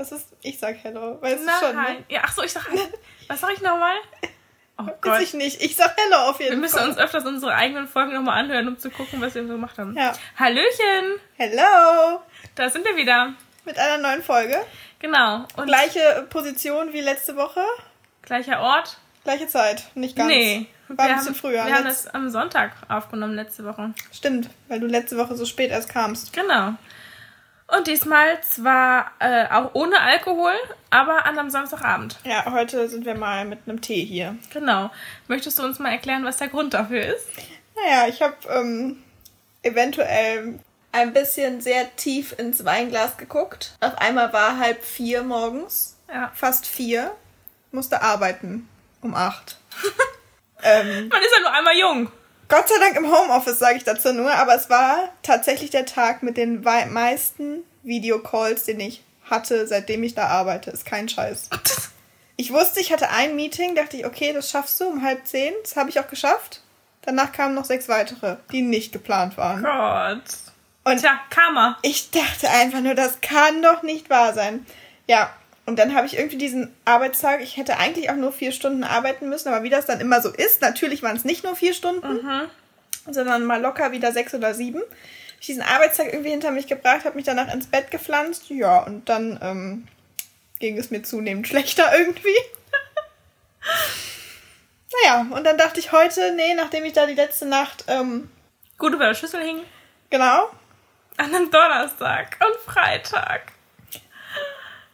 Das 0.00 0.12
ist, 0.12 0.28
ich 0.40 0.58
sag 0.58 0.76
Hello. 0.82 1.18
Weißt 1.20 1.44
Nein. 1.44 1.54
du 1.60 1.66
schon, 1.66 1.76
ne? 1.76 2.04
Ja, 2.08 2.22
ach 2.24 2.32
so, 2.34 2.42
ich 2.42 2.50
sag, 2.50 2.66
was 3.28 3.38
sag 3.38 3.52
ich 3.52 3.60
nochmal? 3.60 3.96
Oh 4.78 4.86
Weiß 4.86 4.94
Gott. 5.02 5.20
ich 5.20 5.34
nicht. 5.34 5.60
Ich 5.60 5.76
sag 5.76 5.94
Hello 5.94 6.30
auf 6.30 6.40
jeden 6.40 6.52
Wir 6.52 6.58
müssen 6.58 6.78
Fall. 6.78 6.88
uns 6.88 6.96
öfters 6.96 7.26
unsere 7.26 7.54
eigenen 7.54 7.86
Folgen 7.86 8.14
nochmal 8.14 8.38
anhören, 8.42 8.66
um 8.66 8.78
zu 8.78 8.88
gucken, 8.88 9.20
was 9.20 9.34
wir 9.34 9.42
so 9.42 9.50
gemacht 9.52 9.76
haben. 9.76 9.94
Ja. 9.94 10.14
Hallöchen! 10.38 11.20
Hello! 11.36 12.22
Da 12.54 12.70
sind 12.70 12.86
wir 12.86 12.96
wieder. 12.96 13.34
Mit 13.66 13.78
einer 13.78 13.98
neuen 13.98 14.22
Folge. 14.22 14.64
Genau. 15.00 15.44
Und 15.58 15.66
Gleiche 15.66 16.26
Position 16.30 16.94
wie 16.94 17.02
letzte 17.02 17.36
Woche. 17.36 17.62
gleicher 18.22 18.60
Ort? 18.62 18.96
Gleiche 19.24 19.48
Zeit. 19.48 19.84
Nicht 19.96 20.16
ganz. 20.16 20.30
Nee. 20.30 20.66
War 20.88 21.04
ein 21.04 21.10
wir 21.10 21.14
bisschen 21.16 21.34
haben, 21.34 21.40
früher. 21.40 21.66
Wir 21.66 21.74
haben 21.74 21.84
das 21.84 22.06
am 22.06 22.30
Sonntag 22.30 22.72
aufgenommen, 22.88 23.34
letzte 23.34 23.66
Woche. 23.66 23.92
Stimmt, 24.14 24.48
weil 24.68 24.80
du 24.80 24.86
letzte 24.86 25.18
Woche 25.18 25.36
so 25.36 25.44
spät 25.44 25.70
erst 25.70 25.90
kamst. 25.90 26.32
Genau. 26.32 26.72
Und 27.76 27.86
diesmal 27.86 28.40
zwar 28.42 29.12
äh, 29.20 29.46
auch 29.48 29.70
ohne 29.74 30.00
Alkohol, 30.00 30.52
aber 30.90 31.24
an 31.26 31.38
einem 31.38 31.50
Samstagabend. 31.50 32.18
Ja, 32.24 32.50
heute 32.52 32.88
sind 32.88 33.04
wir 33.04 33.14
mal 33.14 33.44
mit 33.44 33.60
einem 33.66 33.80
Tee 33.80 34.04
hier. 34.04 34.36
Genau. 34.52 34.90
Möchtest 35.28 35.58
du 35.58 35.62
uns 35.62 35.78
mal 35.78 35.90
erklären, 35.92 36.24
was 36.24 36.38
der 36.38 36.48
Grund 36.48 36.74
dafür 36.74 37.02
ist? 37.04 37.26
Naja, 37.76 38.08
ich 38.08 38.20
habe 38.22 38.34
ähm, 38.48 39.02
eventuell 39.62 40.58
ein 40.92 41.12
bisschen 41.12 41.60
sehr 41.60 41.94
tief 41.96 42.34
ins 42.38 42.64
Weinglas 42.64 43.16
geguckt. 43.16 43.76
Auf 43.80 43.96
einmal 43.98 44.32
war 44.32 44.58
halb 44.58 44.82
vier 44.84 45.22
morgens, 45.22 45.96
Ja. 46.12 46.32
fast 46.34 46.66
vier, 46.66 47.14
musste 47.70 48.02
arbeiten 48.02 48.68
um 49.00 49.14
acht. 49.14 49.58
ähm, 50.62 51.08
Man 51.08 51.22
ist 51.22 51.34
ja 51.36 51.40
nur 51.42 51.52
einmal 51.52 51.76
jung. 51.76 52.12
Gott 52.50 52.68
sei 52.68 52.74
Dank 52.80 52.96
im 52.96 53.06
Homeoffice, 53.06 53.60
sage 53.60 53.76
ich 53.76 53.84
dazu 53.84 54.12
nur, 54.12 54.32
aber 54.32 54.56
es 54.56 54.68
war 54.68 55.08
tatsächlich 55.22 55.70
der 55.70 55.86
Tag 55.86 56.24
mit 56.24 56.36
den 56.36 56.62
meisten 56.62 57.62
Videocalls, 57.84 58.64
den 58.64 58.80
ich 58.80 59.04
hatte, 59.30 59.68
seitdem 59.68 60.02
ich 60.02 60.14
da 60.14 60.26
arbeite. 60.26 60.70
Ist 60.72 60.84
kein 60.84 61.08
Scheiß. 61.08 61.48
Ich 62.36 62.52
wusste, 62.52 62.80
ich 62.80 62.92
hatte 62.92 63.10
ein 63.10 63.36
Meeting, 63.36 63.76
dachte 63.76 63.96
ich, 63.96 64.04
okay, 64.04 64.32
das 64.32 64.50
schaffst 64.50 64.80
du 64.80 64.88
um 64.88 65.02
halb 65.02 65.26
zehn. 65.26 65.54
Das 65.62 65.76
habe 65.76 65.90
ich 65.90 66.00
auch 66.00 66.08
geschafft. 66.08 66.62
Danach 67.02 67.30
kamen 67.32 67.54
noch 67.54 67.64
sechs 67.64 67.88
weitere, 67.88 68.36
die 68.50 68.62
nicht 68.62 68.92
geplant 68.92 69.36
waren. 69.36 69.62
Gott. 69.62 70.22
Und 70.82 70.98
Tja, 70.98 71.20
Karma. 71.30 71.78
ich 71.82 72.10
dachte 72.10 72.50
einfach 72.50 72.80
nur, 72.80 72.94
das 72.94 73.20
kann 73.20 73.62
doch 73.62 73.82
nicht 73.82 74.10
wahr 74.10 74.34
sein. 74.34 74.66
Ja, 75.06 75.30
und 75.70 75.78
dann 75.78 75.94
habe 75.94 76.04
ich 76.04 76.18
irgendwie 76.18 76.36
diesen 76.36 76.74
Arbeitstag, 76.84 77.40
ich 77.42 77.56
hätte 77.56 77.78
eigentlich 77.78 78.10
auch 78.10 78.16
nur 78.16 78.32
vier 78.32 78.50
Stunden 78.50 78.82
arbeiten 78.82 79.28
müssen, 79.28 79.50
aber 79.50 79.62
wie 79.62 79.70
das 79.70 79.86
dann 79.86 80.00
immer 80.00 80.20
so 80.20 80.28
ist, 80.28 80.60
natürlich 80.62 81.00
waren 81.04 81.14
es 81.16 81.24
nicht 81.24 81.44
nur 81.44 81.54
vier 81.54 81.74
Stunden, 81.74 82.18
sondern 83.08 83.44
mal 83.44 83.60
locker 83.60 83.92
wieder 83.92 84.10
sechs 84.10 84.34
oder 84.34 84.52
sieben. 84.52 84.82
Ich 85.38 85.46
diesen 85.46 85.62
Arbeitstag 85.62 86.12
irgendwie 86.12 86.30
hinter 86.30 86.50
mich 86.50 86.66
gebracht, 86.66 87.04
habe 87.04 87.14
mich 87.14 87.24
danach 87.24 87.54
ins 87.54 87.68
Bett 87.68 87.92
gepflanzt, 87.92 88.50
ja, 88.50 88.80
und 88.80 89.08
dann 89.08 89.38
ähm, 89.40 89.86
ging 90.58 90.76
es 90.76 90.90
mir 90.90 91.04
zunehmend 91.04 91.46
schlechter 91.48 91.96
irgendwie. 91.96 92.36
naja, 95.04 95.26
und 95.30 95.44
dann 95.44 95.56
dachte 95.56 95.78
ich 95.78 95.92
heute, 95.92 96.34
nee, 96.34 96.54
nachdem 96.54 96.84
ich 96.84 96.94
da 96.94 97.06
die 97.06 97.14
letzte 97.14 97.46
Nacht, 97.46 97.84
ähm, 97.86 98.28
Gut 98.76 98.92
über 98.92 99.06
der 99.06 99.14
Schüssel 99.14 99.40
hing. 99.40 99.60
genau, 100.10 100.50
An 101.16 101.32
einem 101.32 101.48
Donnerstag 101.48 102.38
und 102.44 102.56
Freitag. 102.60 103.52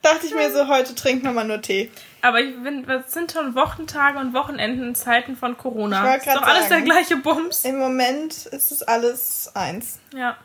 Dachte 0.07 0.27
ich 0.27 0.35
mir 0.35 0.51
so, 0.53 0.69
heute 0.69 0.95
trink 0.95 1.23
nochmal 1.23 1.45
nur 1.47 1.61
Tee. 1.61 1.91
Aber 2.23 2.41
ich 2.41 2.55
bin, 2.63 2.87
das 2.87 3.13
sind 3.13 3.33
schon 3.33 3.55
Wochentage 3.55 4.19
und 4.19 4.33
Wochenenden 4.33 4.89
in 4.89 4.95
Zeiten 4.95 5.37
von 5.37 5.57
Corona. 5.59 6.17
Ich 6.17 6.19
ist 6.19 6.27
doch 6.27 6.33
grad 6.41 6.45
alles 6.45 6.69
der 6.69 6.79
sagen. 6.79 6.85
gleiche 6.85 7.17
Bums. 7.17 7.65
Im 7.65 7.79
Moment 7.79 8.47
ist 8.47 8.73
es 8.73 8.83
alles 8.83 9.51
eins. 9.55 9.99
Ja. 10.15 10.37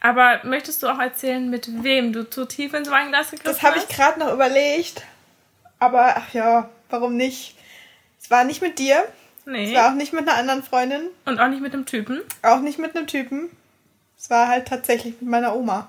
Aber 0.00 0.40
möchtest 0.44 0.82
du 0.82 0.88
auch 0.88 0.98
erzählen, 0.98 1.48
mit 1.50 1.82
wem 1.82 2.12
du 2.12 2.28
zu 2.28 2.44
tief 2.46 2.74
ins 2.74 2.90
Weinglas 2.90 3.30
gegriffen 3.30 3.50
Das 3.52 3.62
habe 3.62 3.76
ich 3.78 3.84
hast? 3.84 3.94
gerade 3.96 4.20
noch 4.20 4.32
überlegt. 4.32 5.02
Aber 5.78 6.14
ach 6.16 6.32
ja, 6.32 6.68
warum 6.90 7.16
nicht? 7.16 7.56
Es 8.22 8.30
war 8.30 8.44
nicht 8.44 8.62
mit 8.62 8.78
dir. 8.78 9.04
Es 9.40 9.46
Nee. 9.46 9.74
war 9.74 9.90
auch 9.90 9.94
nicht 9.94 10.12
mit 10.12 10.28
einer 10.28 10.36
anderen 10.38 10.62
Freundin. 10.62 11.02
Und 11.24 11.38
auch 11.40 11.48
nicht 11.48 11.62
mit 11.62 11.72
dem 11.72 11.86
Typen. 11.86 12.22
Auch 12.42 12.60
nicht 12.60 12.78
mit 12.78 12.96
einem 12.96 13.06
Typen. 13.06 13.50
Es 14.18 14.30
war 14.30 14.48
halt 14.48 14.68
tatsächlich 14.68 15.14
mit 15.20 15.30
meiner 15.30 15.54
Oma. 15.54 15.88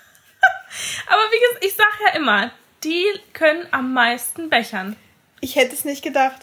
Aber 1.06 1.20
wie 1.30 1.40
gesagt, 1.40 1.64
ich 1.64 1.74
sag 1.74 1.88
ja 2.06 2.18
immer, 2.18 2.50
die 2.84 3.04
können 3.32 3.66
am 3.70 3.92
meisten 3.92 4.48
bechern. 4.50 4.96
Ich 5.40 5.56
hätte 5.56 5.74
es 5.74 5.84
nicht 5.84 6.02
gedacht. 6.02 6.40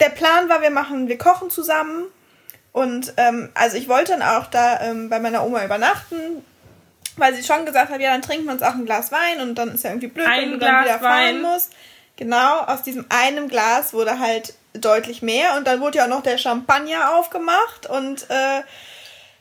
Der 0.00 0.08
Plan 0.10 0.48
war, 0.48 0.62
wir 0.62 0.70
machen, 0.70 1.08
wir 1.08 1.18
kochen 1.18 1.50
zusammen. 1.50 2.06
Und 2.72 3.14
ähm, 3.16 3.50
also 3.54 3.76
ich 3.76 3.88
wollte 3.88 4.12
dann 4.12 4.22
auch 4.22 4.46
da 4.46 4.80
ähm, 4.80 5.08
bei 5.10 5.18
meiner 5.18 5.44
Oma 5.44 5.64
übernachten, 5.64 6.44
weil 7.16 7.34
sie 7.34 7.42
schon 7.42 7.66
gesagt 7.66 7.90
hat, 7.90 8.00
ja, 8.00 8.12
dann 8.12 8.22
trinken 8.22 8.44
wir 8.46 8.52
uns 8.52 8.62
auch 8.62 8.74
ein 8.74 8.86
Glas 8.86 9.10
Wein 9.10 9.40
und 9.40 9.56
dann 9.56 9.74
ist 9.74 9.82
ja 9.84 9.90
irgendwie 9.90 10.06
blöd, 10.06 10.26
Ein 10.26 10.42
wenn 10.42 10.50
du 10.52 10.58
dann 10.58 10.84
Glas 10.84 10.84
wieder 10.84 10.98
fahren 11.00 11.26
Wein. 11.26 11.42
musst. 11.42 11.72
Genau, 12.16 12.58
aus 12.60 12.82
diesem 12.82 13.06
einen 13.08 13.48
Glas 13.48 13.92
wurde 13.92 14.18
halt 14.20 14.54
deutlich 14.74 15.20
mehr 15.20 15.56
und 15.56 15.66
dann 15.66 15.80
wurde 15.80 15.98
ja 15.98 16.04
auch 16.04 16.08
noch 16.08 16.22
der 16.22 16.38
Champagner 16.38 17.16
aufgemacht 17.16 17.86
und 17.88 18.30
äh, 18.30 18.62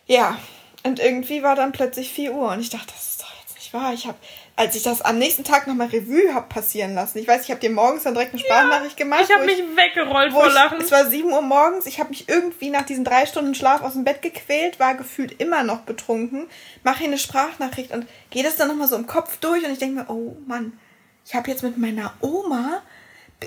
ja, 0.08 0.38
und 0.84 1.00
irgendwie 1.00 1.44
war 1.44 1.56
dann 1.56 1.72
plötzlich 1.72 2.12
4 2.12 2.34
Uhr 2.34 2.50
und 2.50 2.62
ich 2.62 2.70
dachte, 2.72 2.88
das 2.88 3.10
ist 3.10 3.22
doch 3.22 3.32
jetzt 3.42 3.56
nicht 3.56 3.74
wahr. 3.74 3.94
Ich 3.94 4.08
habe, 4.08 4.18
als 4.59 4.75
ich 4.75 4.84
das 4.84 5.02
am 5.02 5.18
nächsten 5.18 5.46
Tag 5.46 5.68
nochmal 5.68 5.88
Revue 5.88 6.34
hab 6.34 6.50
passieren 6.50 6.94
lassen, 6.94 7.18
ich 7.18 7.28
weiß, 7.30 7.44
ich 7.44 7.50
habe 7.50 7.62
dir 7.62 7.70
morgens 7.70 8.03
dann 8.03 8.14
direkt 8.14 8.34
eine 8.34 8.42
Sprachnachricht 8.42 8.97
gemacht. 8.97 9.22
Ich 9.24 9.34
habe 9.34 9.46
mich 9.46 9.64
weggerollt 9.74 10.34
vor 10.34 10.47
ich, 10.47 10.53
Lachen. 10.53 10.81
es 10.81 10.92
war 10.92 11.06
7 11.06 11.31
Uhr 11.31 11.42
morgens, 11.42 11.86
ich 11.86 11.97
habe 12.02 12.09
mich 12.09 12.28
irgendwie 12.28 12.70
nach 12.70 12.81
diesen 12.81 13.06
drei 13.06 13.25
Stunden 13.25 13.56
Schlaf 13.56 13.81
aus 13.81 13.94
dem 13.94 14.03
Bett 14.03 14.22
gequält, 14.22 14.78
war 14.78 14.96
gefühlt 14.96 15.40
immer 15.40 15.64
noch 15.64 15.84
betrunken, 15.84 16.50
mache 16.84 16.97
hier 17.00 17.08
eine 17.08 17.18
Sprachnachricht 17.18 17.92
und 17.92 18.06
gehe 18.31 18.44
das 18.44 18.58
dann 18.58 18.68
nochmal 18.68 18.90
so 18.90 18.97
im 18.97 19.08
Kopf 19.08 19.38
durch 19.38 19.64
und 19.64 19.72
ich 19.72 19.80
denke 19.80 20.02
mir, 20.02 20.09
oh 20.09 20.36
Mann, 20.46 20.78
ich 21.26 21.36
habe 21.36 21.50
jetzt 21.50 21.64
mit 21.64 21.78
meiner 21.78 22.14
Oma 22.20 22.81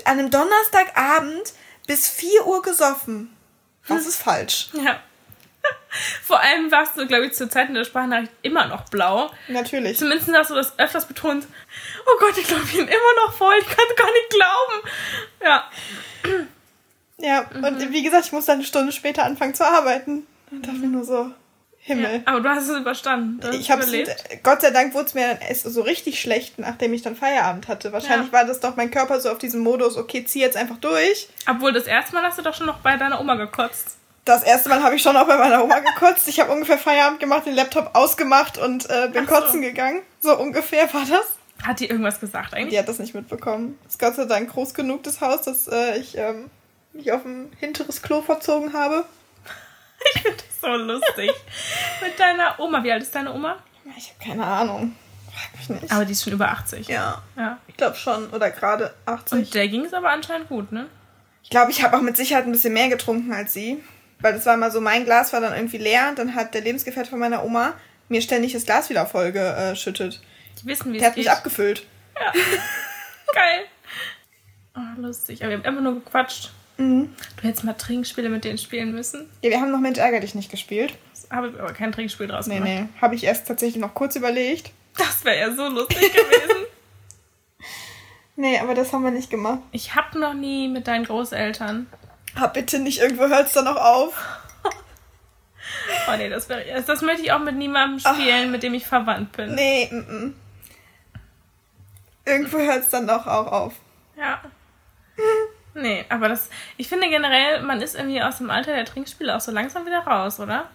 an 0.05 0.17
einem 0.17 0.31
Donnerstagabend 0.31 1.53
bis 1.85 2.09
4 2.09 2.47
Uhr 2.47 2.63
gesoffen. 2.63 3.37
Das 3.87 4.07
ist 4.07 4.17
falsch. 4.17 4.71
Ja. 4.73 4.99
Vor 6.23 6.39
allem 6.39 6.71
warst 6.71 6.97
du, 6.97 7.05
glaube 7.07 7.27
ich, 7.27 7.33
zur 7.33 7.49
Zeit 7.49 7.69
in 7.69 7.75
der 7.75 7.83
Sprachnachricht 7.83 8.31
immer 8.41 8.67
noch 8.67 8.85
blau. 8.89 9.29
Natürlich. 9.47 9.97
Zumindest 9.97 10.29
hast 10.33 10.49
du 10.49 10.55
das 10.55 10.77
öfters 10.79 11.07
betont. 11.07 11.45
Oh 12.05 12.19
Gott, 12.19 12.37
ich 12.37 12.45
glaube, 12.47 12.63
ich 12.65 12.71
bin 12.75 12.87
immer 12.87 13.25
noch 13.25 13.33
voll. 13.33 13.53
Ich 13.61 13.67
kann 13.67 13.85
gar 13.95 14.11
nicht 14.11 14.29
glauben. 14.29 14.89
Ja. 15.43 15.69
Ja, 17.17 17.45
und 17.53 17.91
wie 17.91 18.03
gesagt, 18.03 18.25
ich 18.25 18.31
muss 18.31 18.45
dann 18.45 18.55
eine 18.57 18.65
Stunde 18.65 18.91
später 18.91 19.23
anfangen 19.23 19.53
zu 19.53 19.65
arbeiten. 19.65 20.25
Und 20.51 20.65
dachte 20.65 20.77
mir 20.77 20.87
nur 20.87 21.03
so, 21.05 21.31
Himmel. 21.79 22.11
ja. 22.15 22.19
Aber 22.25 22.41
du 22.41 22.49
hast 22.49 22.67
es 22.67 22.77
überstanden. 22.77 23.39
Hast 23.45 23.55
Ich 23.55 23.71
habe 23.71 23.83
überlebt. 23.83 24.15
Gott 24.43 24.61
sei 24.61 24.71
Dank 24.71 24.93
wurde 24.93 25.05
es 25.05 25.13
mir 25.13 25.35
dann 25.35 25.55
so 25.55 25.81
richtig 25.81 26.19
schlecht, 26.19 26.59
nachdem 26.59 26.93
ich 26.93 27.01
dann 27.01 27.15
Feierabend 27.15 27.67
hatte. 27.67 27.91
Wahrscheinlich 27.93 28.27
Ja. 28.31 28.33
war 28.39 28.45
das 28.45 28.59
doch 28.59 28.75
mein 28.75 28.89
Körper 28.91 29.19
so 29.19 29.29
auf 29.29 29.37
diesem 29.37 29.61
Modus, 29.61 29.95
okay, 29.97 30.25
zieh 30.25 30.41
jetzt 30.41 30.57
einfach 30.57 30.77
durch. 30.77 31.27
Obwohl, 31.49 31.71
das 31.71 31.85
erste 31.85 32.13
Mal 32.15 32.23
hast 32.23 32.37
du 32.39 32.41
doch 32.41 32.55
schon 32.55 32.67
noch 32.67 32.79
bei 32.79 32.97
deiner 32.97 33.19
Oma 33.21 33.35
gekotzt. 33.35 33.97
Das 34.25 34.43
erste 34.43 34.69
Mal 34.69 34.81
habe 34.81 34.95
ich 34.95 35.01
schon 35.01 35.17
auch 35.17 35.27
bei 35.27 35.37
meiner 35.37 35.63
Oma 35.63 35.79
gekotzt. 35.79 36.27
Ich 36.29 36.39
habe 36.39 36.51
ungefähr 36.51 36.77
Feierabend 36.77 37.19
gemacht, 37.19 37.45
den 37.45 37.55
Laptop 37.55 37.91
ausgemacht 37.93 38.57
und 38.57 38.89
äh, 38.89 39.09
bin 39.11 39.27
so. 39.27 39.33
kotzen 39.33 39.61
gegangen. 39.61 40.01
So 40.21 40.37
ungefähr 40.39 40.91
war 40.93 41.03
das. 41.05 41.25
Hat 41.65 41.79
die 41.79 41.87
irgendwas 41.89 42.19
gesagt 42.19 42.53
eigentlich? 42.53 42.69
Die 42.71 42.79
hat 42.79 42.87
das 42.87 42.99
nicht 42.99 43.13
mitbekommen. 43.13 43.77
Ist 43.87 43.99
Gott 43.99 44.15
sei 44.15 44.25
Dank 44.25 44.49
groß 44.51 44.73
genug, 44.73 45.03
das 45.03 45.19
Haus, 45.21 45.41
dass 45.43 45.67
äh, 45.67 45.97
ich 45.97 46.17
ähm, 46.17 46.49
mich 46.93 47.11
auf 47.11 47.25
ein 47.25 47.51
hinteres 47.59 48.01
Klo 48.01 48.21
verzogen 48.21 48.73
habe. 48.73 49.05
Ich 50.15 50.21
finde 50.21 50.37
das 50.37 50.59
so 50.61 50.67
lustig. 50.75 51.31
Mit 52.01 52.19
deiner 52.19 52.59
Oma. 52.59 52.83
Wie 52.83 52.91
alt 52.91 53.03
ist 53.03 53.15
deine 53.15 53.33
Oma? 53.33 53.55
Ich 53.97 54.09
habe 54.09 54.19
keine 54.31 54.45
Ahnung. 54.45 54.95
Frag 55.33 55.57
mich 55.57 55.81
nicht. 55.81 55.93
Aber 55.93 56.03
die 56.03 56.11
ist 56.11 56.23
schon 56.25 56.33
über 56.33 56.49
80. 56.49 56.87
ja, 56.89 57.21
Ja. 57.37 57.57
ich 57.67 57.77
glaube 57.77 57.95
schon. 57.95 58.29
Oder 58.31 58.51
gerade 58.51 58.93
80. 59.05 59.31
Und 59.39 59.53
der 59.53 59.67
ging 59.69 59.85
es 59.85 59.93
aber 59.93 60.09
anscheinend 60.09 60.49
gut, 60.49 60.73
ne? 60.73 60.87
Ich 61.41 61.49
glaube, 61.49 61.71
ich 61.71 61.81
habe 61.83 61.95
auch 61.95 62.01
mit 62.01 62.17
Sicherheit 62.17 62.45
ein 62.45 62.51
bisschen 62.51 62.73
mehr 62.73 62.89
getrunken 62.89 63.31
als 63.31 63.53
sie. 63.53 63.81
Weil 64.23 64.33
das 64.33 64.45
war 64.45 64.55
mal 64.57 64.71
so, 64.71 64.81
mein 64.81 65.03
Glas 65.05 65.33
war 65.33 65.41
dann 65.41 65.53
irgendwie 65.53 65.77
leer 65.77 66.07
und 66.09 66.17
dann 66.17 66.33
hat 66.33 66.53
der 66.53 66.61
Lebensgefährte 66.61 67.09
von 67.09 67.19
meiner 67.19 67.43
Oma 67.43 67.73
mir 68.09 68.21
ständig 68.21 68.53
das 68.53 68.63
Glas 68.65 68.89
wieder 68.89 69.05
voll 69.05 69.31
geschüttet. 69.31 70.21
Die 70.61 70.65
wissen, 70.65 70.93
wie 70.93 70.97
Der 70.97 71.07
es 71.07 71.11
hat 71.11 71.17
mich 71.17 71.25
geht. 71.25 71.33
abgefüllt. 71.35 71.85
Geil. 73.33 73.65
Oh, 74.75 75.01
lustig. 75.01 75.41
Aber 75.41 75.49
wir 75.51 75.57
haben 75.57 75.65
einfach 75.65 75.81
nur 75.81 75.95
gequatscht. 75.95 76.51
Mhm. 76.77 77.13
Du 77.37 77.43
hättest 77.47 77.63
mal 77.65 77.73
Trinkspiele 77.73 78.29
mit 78.29 78.43
denen 78.43 78.57
spielen 78.57 78.93
müssen. 78.93 79.29
Ja, 79.43 79.49
wir 79.51 79.59
haben 79.61 79.71
noch 79.71 79.79
Mensch 79.79 79.99
ärger 79.99 80.19
dich 80.21 80.35
nicht 80.35 80.49
gespielt. 80.49 80.95
Habe 81.29 81.49
ich 81.49 81.59
aber 81.59 81.73
kein 81.73 81.91
Trinkspiel 81.91 82.27
draus 82.27 82.47
Nee, 82.47 82.55
gemacht. 82.59 82.69
nee. 82.71 82.85
Habe 83.01 83.15
ich 83.15 83.23
erst 83.25 83.47
tatsächlich 83.47 83.81
noch 83.81 83.93
kurz 83.93 84.15
überlegt. 84.15 84.71
Das 84.97 85.23
wäre 85.25 85.37
ja 85.39 85.53
so 85.55 85.67
lustig 85.67 85.99
gewesen. 86.13 86.65
Nee, 88.35 88.57
aber 88.57 88.73
das 88.73 88.91
haben 88.93 89.03
wir 89.03 89.11
nicht 89.11 89.29
gemacht. 89.29 89.59
Ich 89.71 89.93
habe 89.93 90.17
noch 90.19 90.33
nie 90.33 90.67
mit 90.67 90.87
deinen 90.87 91.05
Großeltern. 91.05 91.85
Hab 92.39 92.53
bitte 92.53 92.79
nicht, 92.79 92.99
irgendwo 92.99 93.27
hört 93.27 93.47
es 93.47 93.53
dann 93.53 93.65
noch 93.65 93.77
auf. 93.77 94.13
Oh 96.07 96.15
nee, 96.17 96.29
das. 96.29 96.47
Das 96.85 97.01
möchte 97.01 97.23
ich 97.23 97.31
auch 97.31 97.39
mit 97.39 97.55
niemandem 97.55 97.99
spielen, 97.99 98.51
mit 98.51 98.63
dem 98.63 98.73
ich 98.73 98.85
verwandt 98.85 99.31
bin. 99.33 99.55
Nee, 99.55 99.89
mm, 99.91 99.97
mm. 99.97 100.35
Irgendwo 102.25 102.57
hört 102.57 102.83
es 102.83 102.89
dann 102.89 103.07
doch 103.07 103.27
auch 103.27 103.51
auf. 103.51 103.73
Ja. 104.17 104.41
Nee, 105.75 106.05
aber 106.09 106.29
das. 106.29 106.51
Ich 106.77 106.87
finde 106.87 107.09
generell, 107.09 107.63
man 107.63 107.81
ist 107.81 107.95
irgendwie 107.95 108.21
aus 108.21 108.37
dem 108.37 108.51
Alter 108.51 108.75
der 108.75 108.85
Trinkspiele 108.85 109.35
auch 109.35 109.41
so 109.41 109.51
langsam 109.51 109.87
wieder 109.87 110.01
raus, 110.01 110.39
oder? 110.39 110.69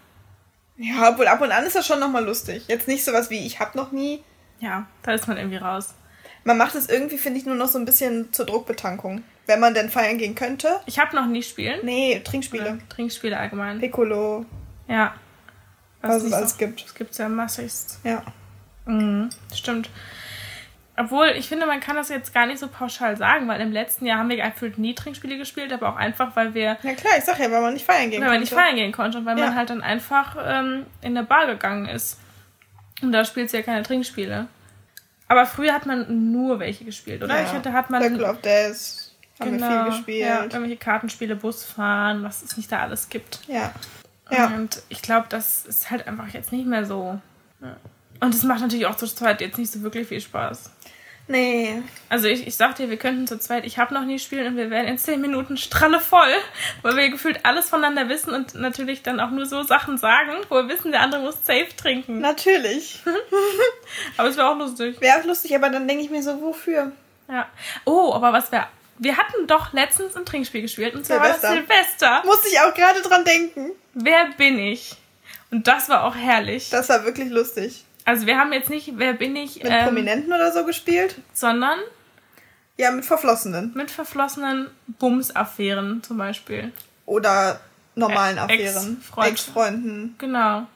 Ja, 0.76 1.10
obwohl 1.10 1.28
ab 1.28 1.40
und 1.40 1.52
an 1.52 1.64
ist 1.64 1.76
das 1.76 1.86
schon 1.86 2.00
nochmal 2.00 2.24
lustig. 2.24 2.64
Jetzt 2.66 2.88
nicht 2.88 3.04
sowas 3.04 3.30
wie, 3.30 3.46
ich 3.46 3.60
hab 3.60 3.76
noch 3.76 3.92
nie. 3.92 4.24
Ja, 4.58 4.86
da 5.04 5.12
ist 5.12 5.28
man 5.28 5.36
irgendwie 5.36 5.56
raus. 5.58 5.94
Man 6.44 6.58
macht 6.58 6.74
es 6.74 6.88
irgendwie, 6.88 7.18
finde 7.18 7.38
ich, 7.38 7.46
nur 7.46 7.54
noch 7.54 7.68
so 7.68 7.78
ein 7.78 7.84
bisschen 7.84 8.32
zur 8.32 8.46
Druckbetankung. 8.46 9.22
Wenn 9.48 9.58
man 9.60 9.74
denn 9.74 9.88
feiern 9.90 10.18
gehen 10.18 10.34
könnte. 10.36 10.78
Ich 10.86 10.98
habe 11.00 11.16
noch 11.16 11.26
nie 11.26 11.42
spielen. 11.42 11.80
Nee, 11.82 12.20
Trinkspiele. 12.22 12.64
Oder 12.74 12.88
Trinkspiele 12.90 13.36
allgemein. 13.36 13.80
Piccolo, 13.80 14.44
Ja. 14.86 15.14
was 16.02 16.16
es 16.18 16.22
nicht 16.24 16.34
alles 16.34 16.50
so- 16.52 16.58
gibt. 16.58 16.84
Das 16.84 16.94
gibt's 16.94 17.18
ja 17.18 17.28
massigst. 17.28 17.98
Ja. 18.04 18.22
Mhm, 18.84 19.30
stimmt. 19.54 19.88
Obwohl, 20.98 21.28
ich 21.36 21.48
finde, 21.48 21.64
man 21.66 21.80
kann 21.80 21.96
das 21.96 22.08
jetzt 22.08 22.34
gar 22.34 22.44
nicht 22.46 22.58
so 22.58 22.66
pauschal 22.68 23.16
sagen, 23.16 23.46
weil 23.48 23.60
im 23.60 23.70
letzten 23.72 24.04
Jahr 24.04 24.18
haben 24.18 24.28
wir 24.28 24.36
gefühlt 24.36 24.78
nie 24.78 24.94
Trinkspiele 24.94 25.38
gespielt, 25.38 25.72
aber 25.72 25.88
auch 25.90 25.96
einfach, 25.96 26.34
weil 26.36 26.54
wir, 26.54 26.76
Ja 26.82 26.92
klar, 26.94 27.12
ich 27.16 27.24
sag 27.24 27.38
ja, 27.38 27.50
weil 27.50 27.60
man 27.60 27.72
nicht 27.74 27.86
feiern 27.86 28.10
gehen 28.10 28.20
weil 28.20 28.30
man 28.30 28.40
nicht 28.40 28.50
konnte. 28.52 28.64
feiern 28.64 28.76
gehen 28.76 28.92
konnte 28.92 29.18
und 29.18 29.24
weil 29.26 29.38
Ja. 29.38 29.46
man 29.46 29.54
halt 29.54 29.70
dann 29.70 29.80
einfach 29.80 30.36
ähm, 30.44 30.86
in 31.00 31.16
eine 31.16 31.24
Bar 31.26 31.46
gegangen 31.46 31.86
ist. 31.86 32.18
Und 33.00 33.12
da 33.12 33.24
spielst 33.24 33.54
du 33.54 33.58
ja 33.58 33.62
keine 33.62 33.82
Trinkspiele. 33.84 34.48
Aber 35.28 35.46
früher 35.46 35.72
hat 35.72 35.86
man 35.86 36.32
nur 36.32 36.58
welche 36.58 36.84
gespielt, 36.84 37.22
oder? 37.22 37.36
Ja. 37.38 37.44
Ich 37.44 37.52
hatte, 37.52 37.72
hat 37.72 37.90
man 37.90 38.02
Circle 38.02 38.24
of 38.24 38.40
Death 38.40 39.07
haben 39.40 39.58
wir 39.58 39.68
viel 39.68 39.90
gespielt. 39.90 40.26
Ja, 40.26 40.42
irgendwelche 40.42 40.76
Kartenspiele, 40.76 41.36
Busfahren, 41.36 42.22
was 42.22 42.42
es 42.42 42.56
nicht 42.56 42.70
da 42.70 42.80
alles 42.80 43.08
gibt. 43.08 43.40
Ja. 43.46 43.72
Ja. 44.30 44.46
Und 44.48 44.82
ich 44.88 45.02
glaube, 45.02 45.26
das 45.28 45.64
ist 45.64 45.90
halt 45.90 46.06
einfach 46.06 46.28
jetzt 46.28 46.52
nicht 46.52 46.66
mehr 46.66 46.84
so. 46.84 47.20
Und 48.20 48.34
es 48.34 48.42
macht 48.42 48.60
natürlich 48.60 48.86
auch 48.86 48.96
zu 48.96 49.06
zweit 49.06 49.40
jetzt 49.40 49.58
nicht 49.58 49.72
so 49.72 49.82
wirklich 49.82 50.08
viel 50.08 50.20
Spaß. 50.20 50.70
Nee. 51.28 51.82
Also 52.08 52.26
ich, 52.26 52.46
ich 52.46 52.56
sag 52.56 52.76
dir, 52.76 52.88
wir 52.88 52.96
könnten 52.96 53.26
zu 53.26 53.38
zweit, 53.38 53.66
ich 53.66 53.78
habe 53.78 53.92
noch 53.92 54.04
nie 54.04 54.18
spielen 54.18 54.46
und 54.46 54.56
wir 54.56 54.70
wären 54.70 54.86
in 54.86 54.96
10 54.96 55.20
Minuten 55.20 55.58
stralle 55.58 56.00
voll, 56.00 56.32
weil 56.80 56.96
wir 56.96 57.10
gefühlt 57.10 57.44
alles 57.44 57.68
voneinander 57.68 58.08
wissen 58.08 58.32
und 58.32 58.54
natürlich 58.54 59.02
dann 59.02 59.20
auch 59.20 59.30
nur 59.30 59.44
so 59.44 59.62
Sachen 59.62 59.98
sagen, 59.98 60.32
wo 60.48 60.56
wir 60.56 60.68
wissen, 60.68 60.90
der 60.90 61.02
andere 61.02 61.20
muss 61.20 61.44
safe 61.44 61.68
trinken. 61.76 62.20
Natürlich. 62.20 63.00
Aber 64.16 64.28
es 64.28 64.38
wäre 64.38 64.48
auch 64.48 64.58
lustig. 64.58 64.98
Wäre 65.02 65.20
auch 65.20 65.24
lustig, 65.24 65.54
aber 65.54 65.68
dann 65.68 65.86
denke 65.86 66.02
ich 66.02 66.10
mir 66.10 66.22
so, 66.22 66.40
wofür? 66.40 66.92
Ja. 67.28 67.46
Oh, 67.84 68.12
aber 68.14 68.32
was 68.32 68.50
wäre... 68.52 68.66
Wir 68.98 69.16
hatten 69.16 69.46
doch 69.46 69.72
letztens 69.72 70.16
ein 70.16 70.24
Trinkspiel 70.24 70.62
gespielt 70.62 70.94
und 70.94 71.06
zwar 71.06 71.20
war 71.20 71.28
das 71.28 71.40
Silvester. 71.40 71.66
Silvester. 71.68 72.22
Musste 72.26 72.48
ich 72.48 72.60
auch 72.60 72.74
gerade 72.74 73.00
dran 73.02 73.24
denken. 73.24 73.70
Wer 73.94 74.26
bin 74.36 74.58
ich? 74.58 74.96
Und 75.50 75.66
das 75.68 75.88
war 75.88 76.04
auch 76.04 76.14
herrlich. 76.16 76.70
Das 76.70 76.88
war 76.88 77.04
wirklich 77.04 77.30
lustig. 77.30 77.84
Also 78.04 78.26
wir 78.26 78.38
haben 78.38 78.52
jetzt 78.52 78.70
nicht 78.70 78.92
Wer 78.96 79.12
bin 79.14 79.36
ich, 79.36 79.62
Mit 79.62 79.72
ähm, 79.72 79.84
Prominenten 79.84 80.32
oder 80.32 80.52
so 80.52 80.64
gespielt? 80.64 81.16
sondern 81.32 81.78
Ja, 82.76 82.90
mit 82.90 83.04
Verflossenen. 83.04 83.72
mit 83.74 83.90
verflossenen 83.90 84.68
Bums-Affären 84.98 86.02
zum 86.02 86.16
Beispiel. 86.18 86.72
Oder 87.06 87.60
normalen 87.94 88.38
Ä- 88.38 88.42
Affären. 88.42 88.96
Ex-Freund. 89.00 89.28
Ex-Freunden. 89.28 90.14
Genau. 90.18 90.66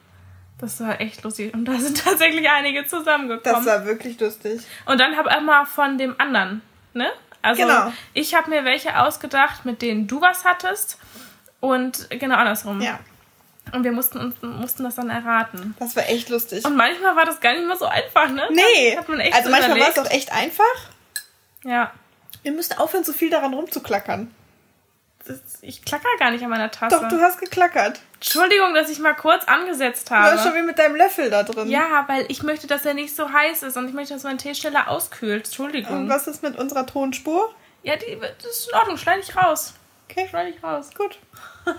Das 0.59 0.79
war 0.79 0.99
echt 1.01 1.23
lustig. 1.23 1.53
Und 1.53 1.65
da 1.65 1.73
sind 1.77 1.97
tatsächlich 2.03 2.49
einige 2.49 2.81
Das 2.83 2.89
zusammengekommen. 2.91 3.65
war 3.65 3.85
wirklich 3.85 4.19
lustig. 4.19 4.61
Und 4.85 4.99
dann 4.99 5.15
hab 5.17 5.25
immer 5.37 5.65
von 5.65 5.97
dem 5.97 6.15
anderen, 6.19 6.61
ne? 6.93 7.09
Also 7.43 7.61
Genau. 7.61 7.93
ich 8.13 8.33
habe 8.33 8.49
mir 8.49 8.65
welche 8.65 8.99
ausgedacht, 8.99 9.65
mit 9.65 9.81
denen 9.83 10.07
du 10.07 10.19
was 10.21 10.43
hattest. 10.45 10.97
Und 11.59 12.09
genau 12.09 12.35
andersrum. 12.35 12.81
Ja, 12.81 12.99
Und 13.71 13.83
wir 13.83 13.91
mussten 13.91 14.17
uns 14.17 14.35
mussten 14.41 14.83
das 14.83 14.95
dann 14.95 15.09
erraten. 15.09 15.75
das 15.79 15.95
war 15.95 16.07
echt 16.09 16.29
lustig. 16.29 16.65
Und 16.65 16.75
manchmal 16.75 17.15
war 17.15 17.25
das 17.25 17.39
gar 17.39 17.53
nicht 17.53 17.65
mehr 17.67 17.77
so 17.77 17.85
einfach, 17.85 18.29
ne? 18.29 18.43
nee, 18.51 18.97
also 19.31 19.45
so 19.45 19.49
manchmal 19.51 19.79
war 19.79 19.89
es 19.89 19.99
auch 19.99 20.09
echt 20.09 20.31
einfach. 20.33 20.63
Ja. 21.63 21.91
Wir 22.41 22.51
müssen 22.51 22.77
aufhören, 22.77 23.03
so 23.05 23.13
viel 23.13 23.29
daran 23.29 23.53
rumzuklackern. 23.53 24.33
Das, 25.25 25.39
ich 25.61 25.85
klacker 25.85 26.07
gar 26.19 26.31
nicht 26.31 26.43
an 26.43 26.49
meiner 26.49 26.69
Tasse. 26.69 26.97
Doch, 26.99 27.07
du 27.07 27.21
hast 27.21 27.39
geklackert. 27.39 28.01
Entschuldigung, 28.15 28.73
dass 28.73 28.89
ich 28.89 28.99
mal 28.99 29.13
kurz 29.13 29.45
angesetzt 29.45 30.09
Du 30.09 30.15
warst 30.15 30.43
schon 30.43 30.51
habe. 30.51 30.57
wie 30.57 30.65
mit 30.65 30.77
deinem 30.77 30.95
Löffel 30.97 31.29
da 31.29 31.43
drin. 31.43 31.69
Ja, 31.69 32.03
weil 32.07 32.25
ich 32.27 32.43
möchte, 32.43 32.67
dass 32.67 32.85
er 32.85 32.93
nicht 32.93 33.15
so 33.15 33.31
heiß 33.31 33.63
ist 33.63 33.77
und 33.77 33.87
ich 33.87 33.93
möchte, 33.93 34.13
dass 34.13 34.23
mein 34.23 34.37
Tee 34.37 34.53
schneller 34.53 34.89
auskühlt. 34.89 35.45
Entschuldigung. 35.45 35.95
Und 35.97 36.09
was 36.09 36.27
ist 36.27 36.43
mit 36.43 36.57
unserer 36.57 36.85
Tonspur? 36.85 37.53
Ja, 37.83 37.95
die, 37.95 38.17
das 38.19 38.51
ist 38.51 38.69
in 38.69 38.75
Ordnung. 38.77 38.97
Schneide 38.97 39.21
ich 39.21 39.33
raus. 39.35 39.73
Okay, 40.09 40.27
Schneide 40.29 40.49
ich 40.49 40.61
raus. 40.63 40.89
gut. 40.97 41.17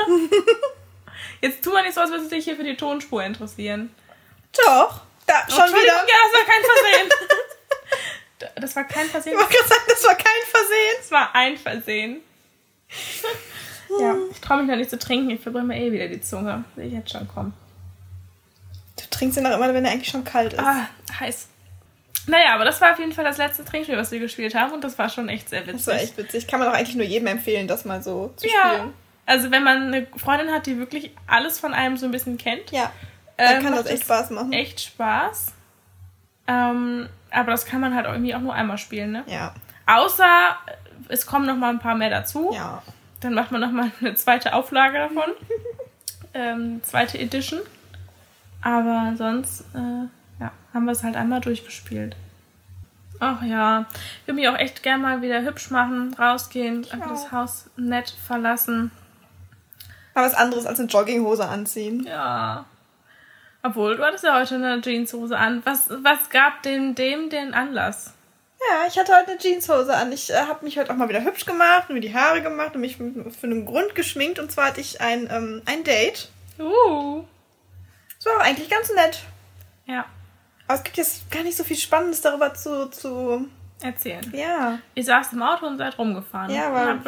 Jetzt 1.40 1.62
tu 1.62 1.70
mal 1.72 1.82
nicht 1.82 1.94
so, 1.94 2.00
als 2.00 2.10
würdest 2.10 2.30
du 2.30 2.36
dich 2.36 2.44
hier 2.44 2.56
für 2.56 2.64
die 2.64 2.76
Tonspur 2.76 3.22
interessieren. 3.22 3.94
Doch. 4.64 5.02
Da, 5.26 5.34
Oh, 5.48 5.50
schon 5.52 5.68
wieder. 5.68 5.86
ja, 5.86 6.04
das 6.06 6.40
war 6.40 6.46
kein 6.46 6.62
Versehen. 6.64 8.54
das 8.62 8.76
war 8.76 8.84
kein 8.84 9.06
Versehen. 9.08 9.32
Ich 9.34 9.38
wollte 9.38 9.54
gerade 9.54 9.68
sagen, 9.68 9.82
das 9.88 10.04
war 10.04 10.14
kein 10.14 10.42
Versehen. 10.50 10.94
Das 10.98 11.10
war 11.10 11.34
ein 11.34 11.56
Versehen. 11.56 12.20
Ja, 14.00 14.14
ich 14.30 14.40
traue 14.40 14.58
mich 14.58 14.66
noch 14.68 14.76
nicht 14.76 14.90
zu 14.90 14.98
trinken. 14.98 15.30
Ich 15.30 15.40
verbrenne 15.40 15.68
mir 15.68 15.78
eh 15.80 15.92
wieder 15.92 16.08
die 16.08 16.20
Zunge. 16.20 16.64
Sehe 16.76 16.86
ich 16.86 16.92
jetzt 16.92 17.10
schon 17.12 17.26
kommen. 17.28 17.54
Du 18.96 19.04
trinkst 19.10 19.36
ihn 19.38 19.46
auch 19.46 19.54
immer, 19.56 19.72
wenn 19.74 19.84
er 19.84 19.92
eigentlich 19.92 20.08
schon 20.10 20.24
kalt 20.24 20.52
ist. 20.54 20.60
Ah, 20.60 20.88
heiß. 21.18 21.48
Naja, 22.26 22.54
aber 22.54 22.64
das 22.64 22.80
war 22.80 22.92
auf 22.92 22.98
jeden 22.98 23.12
Fall 23.12 23.24
das 23.24 23.36
letzte 23.38 23.64
Trinkspiel, 23.64 23.98
was 23.98 24.10
wir 24.10 24.18
gespielt 24.18 24.54
haben. 24.54 24.72
Und 24.72 24.82
das 24.84 24.98
war 24.98 25.08
schon 25.10 25.28
echt 25.28 25.50
sehr 25.50 25.66
witzig. 25.66 25.84
Das 25.84 25.86
war 25.88 25.94
echt 26.02 26.16
witzig. 26.16 26.46
Kann 26.46 26.58
man 26.60 26.68
auch 26.68 26.72
eigentlich 26.72 26.96
nur 26.96 27.04
jedem 27.04 27.26
empfehlen, 27.26 27.68
das 27.68 27.84
mal 27.84 28.02
so 28.02 28.32
zu 28.36 28.46
Ja. 28.46 28.52
spielen. 28.74 28.92
Also 29.26 29.50
wenn 29.50 29.62
man 29.62 29.82
eine 29.94 30.06
Freundin 30.16 30.50
hat, 30.52 30.66
die 30.66 30.78
wirklich 30.78 31.10
alles 31.26 31.58
von 31.58 31.74
einem 31.74 31.96
so 31.96 32.06
ein 32.06 32.12
bisschen 32.12 32.38
kennt, 32.38 32.70
Ja. 32.70 32.92
Dann 33.36 33.56
ähm, 33.56 33.62
kann 33.64 33.72
das 33.74 33.86
echt 33.86 34.04
Spaß 34.04 34.30
machen. 34.30 34.52
echt 34.52 34.80
Spaß. 34.80 35.46
Ähm, 36.46 37.08
aber 37.30 37.50
das 37.50 37.66
kann 37.66 37.80
man 37.80 37.94
halt 37.94 38.06
irgendwie 38.06 38.34
auch 38.34 38.40
nur 38.40 38.54
einmal 38.54 38.78
spielen, 38.78 39.10
ne? 39.12 39.24
Ja. 39.26 39.54
Außer 39.86 40.56
es 41.08 41.26
kommen 41.26 41.46
noch 41.46 41.56
mal 41.56 41.70
ein 41.70 41.78
paar 41.78 41.94
mehr 41.94 42.10
dazu. 42.10 42.52
Ja. 42.54 42.82
Dann 43.20 43.34
macht 43.34 43.52
man 43.52 43.60
noch 43.60 43.70
mal 43.70 43.90
eine 44.00 44.14
zweite 44.14 44.54
Auflage 44.54 44.98
davon. 44.98 45.32
ähm, 46.34 46.82
zweite 46.82 47.18
Edition. 47.18 47.60
Aber 48.62 49.12
sonst 49.16 49.62
äh, 49.74 50.08
ja, 50.40 50.52
haben 50.72 50.84
wir 50.84 50.92
es 50.92 51.02
halt 51.02 51.16
einmal 51.16 51.40
durchgespielt. 51.40 52.16
Ach 53.20 53.42
ja, 53.42 53.86
ich 53.92 54.26
würde 54.26 54.40
mich 54.40 54.48
auch 54.48 54.58
echt 54.58 54.82
gern 54.82 55.00
mal 55.00 55.22
wieder 55.22 55.42
hübsch 55.42 55.70
machen, 55.70 56.14
rausgehen, 56.18 56.86
einfach 56.90 57.10
das. 57.10 57.30
Haus 57.32 57.70
nett 57.76 58.10
verlassen. 58.10 58.90
Aber 60.14 60.26
was 60.26 60.34
anderes 60.34 60.66
als 60.66 60.80
eine 60.80 60.88
Jogginghose 60.88 61.46
anziehen. 61.48 62.04
Ja. 62.06 62.64
Obwohl, 63.62 63.96
du 63.96 64.04
hattest 64.04 64.24
ja 64.24 64.38
heute 64.38 64.56
eine 64.56 64.80
Jeanshose 64.80 65.36
an. 65.36 65.62
Was, 65.64 65.88
was 65.90 66.28
gab 66.30 66.62
dem, 66.62 66.94
dem 66.94 67.30
den 67.30 67.54
Anlass? 67.54 68.13
Ja, 68.70 68.86
ich 68.88 68.98
hatte 68.98 69.12
heute 69.14 69.32
eine 69.32 69.38
Jeanshose 69.38 69.94
an. 69.94 70.12
Ich 70.12 70.30
äh, 70.30 70.34
habe 70.34 70.64
mich 70.64 70.78
heute 70.78 70.92
auch 70.92 70.96
mal 70.96 71.08
wieder 71.08 71.24
hübsch 71.24 71.44
gemacht 71.44 71.84
und 71.88 71.94
mir 71.94 72.00
die 72.00 72.14
Haare 72.14 72.42
gemacht 72.42 72.74
und 72.74 72.80
mich 72.80 72.96
für 72.96 73.04
einen 73.44 73.66
Grund 73.66 73.94
geschminkt. 73.94 74.38
Und 74.38 74.50
zwar 74.52 74.66
hatte 74.68 74.80
ich 74.80 75.00
ein, 75.00 75.28
ähm, 75.30 75.62
ein 75.66 75.84
Date. 75.84 76.30
Uh. 76.58 77.24
Das 78.16 78.26
war 78.26 78.36
auch 78.40 78.44
eigentlich 78.44 78.70
ganz 78.70 78.90
nett. 78.94 79.20
Ja, 79.86 80.06
Aber 80.66 80.78
es 80.78 80.84
gibt 80.84 80.96
jetzt 80.96 81.30
gar 81.30 81.42
nicht 81.42 81.56
so 81.56 81.64
viel 81.64 81.76
Spannendes 81.76 82.20
darüber 82.22 82.54
zu. 82.54 82.88
zu 82.90 83.48
erzählen. 83.82 84.32
ja. 84.34 84.78
Ihr 84.94 85.04
saßt 85.04 85.34
im 85.34 85.42
Auto 85.42 85.66
und 85.66 85.76
seid 85.76 85.98
rumgefahren. 85.98 86.50
Ja, 86.54 86.68
aber. 86.68 86.98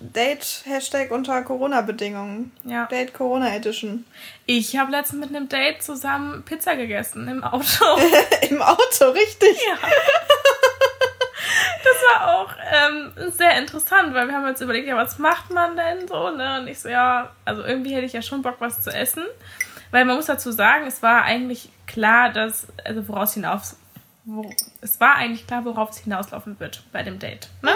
Date 0.00 0.62
Hashtag 0.64 1.12
unter 1.12 1.42
Corona-Bedingungen. 1.42 2.50
Ja. 2.64 2.86
Date 2.86 3.14
Corona 3.14 3.54
Edition. 3.54 4.04
Ich 4.46 4.76
habe 4.76 4.90
letztens 4.90 5.20
mit 5.20 5.36
einem 5.36 5.48
Date 5.48 5.82
zusammen 5.82 6.42
Pizza 6.42 6.74
gegessen 6.74 7.28
im 7.28 7.44
Auto. 7.44 7.84
Im 8.50 8.60
Auto, 8.62 9.10
richtig. 9.10 9.56
ja. 9.68 9.76
Das 11.84 11.94
war 12.12 12.34
auch 12.34 12.50
ähm, 12.72 13.12
sehr 13.30 13.58
interessant, 13.58 14.14
weil 14.14 14.26
wir 14.28 14.34
haben 14.34 14.46
uns 14.46 14.60
überlegt, 14.60 14.88
ja, 14.88 14.96
was 14.96 15.18
macht 15.18 15.50
man 15.50 15.76
denn 15.76 16.08
so, 16.08 16.30
ne? 16.30 16.60
Und 16.60 16.68
ich 16.68 16.80
so, 16.80 16.88
ja, 16.88 17.30
also 17.44 17.62
irgendwie 17.62 17.94
hätte 17.94 18.06
ich 18.06 18.12
ja 18.12 18.22
schon 18.22 18.42
Bock, 18.42 18.56
was 18.58 18.82
zu 18.82 18.90
essen. 18.90 19.24
Weil 19.90 20.04
man 20.04 20.16
muss 20.16 20.26
dazu 20.26 20.50
sagen, 20.50 20.86
es 20.86 21.02
war 21.02 21.22
eigentlich 21.22 21.70
klar, 21.86 22.30
dass, 22.30 22.66
also 22.84 23.08
woraus 23.08 23.34
hinaus, 23.34 23.76
wo, 24.24 24.50
es 24.82 25.00
war 25.00 25.14
eigentlich 25.16 25.46
klar, 25.46 25.64
worauf 25.64 25.90
es 25.90 25.98
hinauslaufen 25.98 26.60
wird 26.60 26.82
bei 26.92 27.02
dem 27.02 27.18
Date. 27.18 27.48
Ne? 27.62 27.72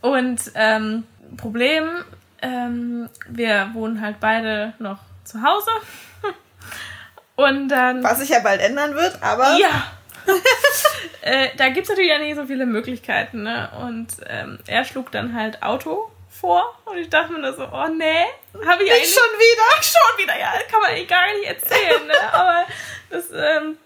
Und 0.00 0.40
ähm, 0.54 1.04
Problem, 1.36 2.04
ähm, 2.40 3.10
wir 3.28 3.70
wohnen 3.74 4.00
halt 4.00 4.20
beide 4.20 4.72
noch 4.78 4.98
zu 5.24 5.42
Hause. 5.42 5.70
Und 7.36 7.68
dann. 7.68 8.02
Was 8.02 8.20
sich 8.20 8.30
ja 8.30 8.40
bald 8.40 8.60
ändern 8.60 8.94
wird, 8.94 9.22
aber. 9.22 9.56
Ja. 9.58 9.92
äh, 11.22 11.48
da 11.56 11.68
gibt 11.68 11.84
es 11.84 11.88
natürlich 11.90 12.10
ja 12.10 12.18
nicht 12.18 12.36
so 12.36 12.46
viele 12.46 12.66
Möglichkeiten, 12.66 13.42
ne? 13.42 13.70
Und 13.80 14.08
ähm, 14.28 14.58
er 14.66 14.84
schlug 14.84 15.10
dann 15.12 15.34
halt 15.34 15.62
Auto 15.62 16.10
vor 16.30 16.74
und 16.86 16.96
ich 16.98 17.08
dachte 17.10 17.32
mir 17.32 17.40
nur 17.40 17.52
so, 17.52 17.64
oh 17.64 17.88
nee, 17.88 18.24
habe 18.66 18.82
ich 18.82 18.88
Ich 18.88 18.94
eigentlich 18.94 19.12
schon 19.14 19.38
wieder. 19.38 19.82
schon 19.82 20.18
wieder, 20.24 20.38
ja, 20.38 20.52
kann 20.70 20.80
man 20.80 20.90
eigentlich 20.90 21.08
gar 21.08 21.26
nicht 21.34 21.44
erzählen, 21.46 22.06
ne? 22.06 22.14
Aber 22.32 22.64
das 23.10 23.24
ähm, 23.34 23.76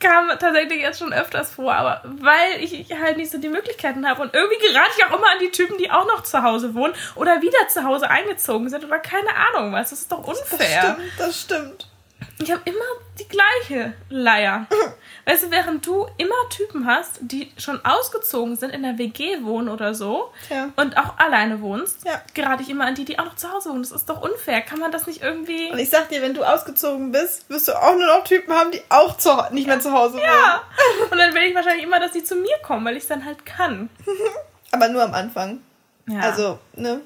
kam 0.00 0.28
tatsächlich 0.38 0.80
jetzt 0.82 0.98
schon 0.98 1.14
öfters 1.14 1.50
vor, 1.52 1.72
aber 1.74 2.02
weil 2.04 2.62
ich 2.62 2.86
halt 3.00 3.16
nicht 3.16 3.32
so 3.32 3.38
die 3.38 3.48
Möglichkeiten 3.48 4.06
habe 4.06 4.20
und 4.20 4.34
irgendwie 4.34 4.58
gerate 4.58 4.90
ich 4.98 5.04
auch 5.06 5.16
immer 5.16 5.30
an 5.30 5.38
die 5.40 5.50
Typen, 5.50 5.78
die 5.78 5.90
auch 5.90 6.06
noch 6.06 6.22
zu 6.22 6.42
Hause 6.42 6.74
wohnen 6.74 6.92
oder 7.14 7.40
wieder 7.40 7.68
zu 7.68 7.84
Hause 7.84 8.10
eingezogen 8.10 8.68
sind 8.68 8.84
oder 8.84 8.98
keine 8.98 9.30
Ahnung 9.34 9.72
was. 9.72 9.88
Das 9.90 10.00
ist 10.00 10.12
doch 10.12 10.22
Das 10.26 10.40
unfair. 10.42 10.82
stimmt, 10.98 11.12
das 11.18 11.40
stimmt. 11.40 11.88
Ich 12.38 12.50
habe 12.52 12.60
immer 12.66 12.84
die 13.18 13.28
gleiche 13.28 13.94
Leier. 14.10 14.66
Weißt 15.26 15.44
du, 15.44 15.50
während 15.50 15.86
du 15.86 16.06
immer 16.18 16.34
Typen 16.50 16.86
hast, 16.86 17.18
die 17.20 17.50
schon 17.56 17.82
ausgezogen 17.84 18.56
sind, 18.56 18.70
in 18.70 18.82
der 18.82 18.98
WG 18.98 19.42
wohnen 19.42 19.68
oder 19.68 19.94
so 19.94 20.30
Ja. 20.50 20.68
und 20.76 20.98
auch 20.98 21.16
alleine 21.18 21.62
wohnst, 21.62 22.04
Ja. 22.04 22.20
gerate 22.34 22.62
ich 22.62 22.68
immer 22.68 22.84
an 22.84 22.94
die, 22.94 23.04
die 23.06 23.18
auch 23.18 23.24
noch 23.24 23.36
zu 23.36 23.50
Hause 23.50 23.70
wohnen. 23.70 23.82
Das 23.82 23.92
ist 23.92 24.08
doch 24.08 24.20
unfair. 24.20 24.60
Kann 24.60 24.80
man 24.80 24.92
das 24.92 25.06
nicht 25.06 25.22
irgendwie. 25.22 25.70
Und 25.70 25.78
ich 25.78 25.88
sag 25.88 26.10
dir, 26.10 26.20
wenn 26.20 26.34
du 26.34 26.44
ausgezogen 26.44 27.10
bist, 27.12 27.48
wirst 27.48 27.68
du 27.68 27.72
auch 27.72 27.94
nur 27.96 28.06
noch 28.06 28.24
Typen 28.24 28.52
haben, 28.52 28.70
die 28.70 28.82
auch 28.90 29.16
zu, 29.16 29.30
nicht 29.52 29.66
mehr 29.66 29.80
zu 29.80 29.92
Hause 29.92 30.14
wohnen. 30.14 30.24
Ja. 30.24 30.62
Und 31.10 31.16
dann 31.18 31.34
will 31.34 31.42
ich 31.44 31.54
wahrscheinlich 31.54 31.84
immer, 31.84 32.00
dass 32.00 32.12
die 32.12 32.22
zu 32.24 32.36
mir 32.36 32.56
kommen, 32.62 32.84
weil 32.84 32.96
ich 32.96 33.04
es 33.04 33.08
dann 33.08 33.24
halt 33.24 33.46
kann. 33.46 33.88
Aber 34.72 34.88
nur 34.88 35.02
am 35.02 35.14
Anfang. 35.14 35.60
Ja. 36.06 36.20
Also, 36.20 36.58
ne? 36.74 37.00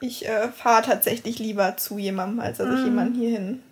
Ich 0.00 0.26
äh, 0.28 0.48
fahre 0.48 0.82
tatsächlich 0.82 1.38
lieber 1.38 1.76
zu 1.76 1.96
jemandem, 1.98 2.40
als 2.40 2.58
dass 2.58 2.68
ich 2.74 2.84
jemanden 2.84 3.14
hierhin. 3.14 3.62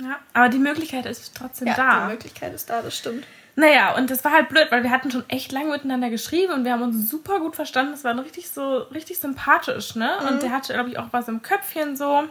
Ja. 0.00 0.18
Aber 0.32 0.48
die 0.48 0.58
Möglichkeit 0.58 1.06
ist 1.06 1.34
trotzdem 1.36 1.68
Ja, 1.68 1.74
da. 1.74 2.06
die 2.06 2.12
Möglichkeit 2.12 2.54
ist 2.54 2.70
da, 2.70 2.82
das 2.82 2.96
stimmt. 2.96 3.24
Naja, 3.56 3.96
und 3.96 4.08
das 4.10 4.24
war 4.24 4.32
halt 4.32 4.48
blöd, 4.48 4.68
weil 4.70 4.84
wir 4.84 4.90
hatten 4.90 5.10
schon 5.10 5.28
echt 5.28 5.50
lange 5.50 5.72
miteinander 5.72 6.10
geschrieben 6.10 6.52
und 6.52 6.64
wir 6.64 6.72
haben 6.72 6.82
uns 6.82 7.10
super 7.10 7.40
gut 7.40 7.56
verstanden. 7.56 7.90
Das 7.90 8.04
war 8.04 8.16
richtig 8.22 8.48
so, 8.50 8.76
richtig 8.94 9.18
sympathisch, 9.18 9.96
ne? 9.96 10.16
Mhm. 10.22 10.28
Und 10.28 10.42
der 10.42 10.52
hatte, 10.52 10.74
glaube 10.74 10.90
ich, 10.90 10.98
auch 10.98 11.08
was 11.10 11.26
im 11.26 11.42
Köpfchen 11.42 11.96
so. 11.96 12.22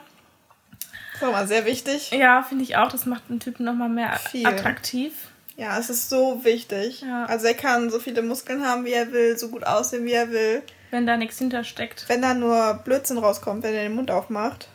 Das 1.12 1.22
war 1.22 1.32
mal 1.32 1.48
sehr 1.48 1.66
wichtig. 1.66 2.12
Ja, 2.12 2.44
finde 2.44 2.64
ich 2.64 2.78
auch. 2.78 2.90
Das 2.90 3.06
macht 3.06 3.24
einen 3.30 3.42
Typen 3.42 3.66
nochmal 3.66 3.90
mehr 3.90 4.14
Viel. 4.14 4.48
attraktiv. 4.48 5.12
Ja, 5.58 5.78
es 5.78 5.90
ist 5.90 6.10
so 6.10 6.46
wichtig. 6.46 7.02
Ja. 7.02 7.26
Also 7.26 7.48
er 7.48 7.56
kann 7.56 7.90
so 7.90 8.00
viele 8.00 8.22
Muskeln 8.22 8.66
haben, 8.66 8.86
wie 8.86 8.94
er 8.94 9.12
will, 9.12 9.38
so 9.38 9.50
gut 9.50 9.66
aussehen, 9.66 10.06
wie 10.06 10.14
er 10.14 10.30
will. 10.30 10.62
Wenn 10.92 11.06
da 11.06 11.18
nichts 11.18 11.40
hintersteckt. 11.40 12.06
Wenn 12.08 12.22
da 12.22 12.34
nur 12.36 12.76
Blödsinn 12.86 13.18
rauskommt, 13.18 13.64
wenn 13.64 13.74
er 13.74 13.84
den 13.84 13.96
Mund 13.96 14.12
aufmacht, 14.12 14.70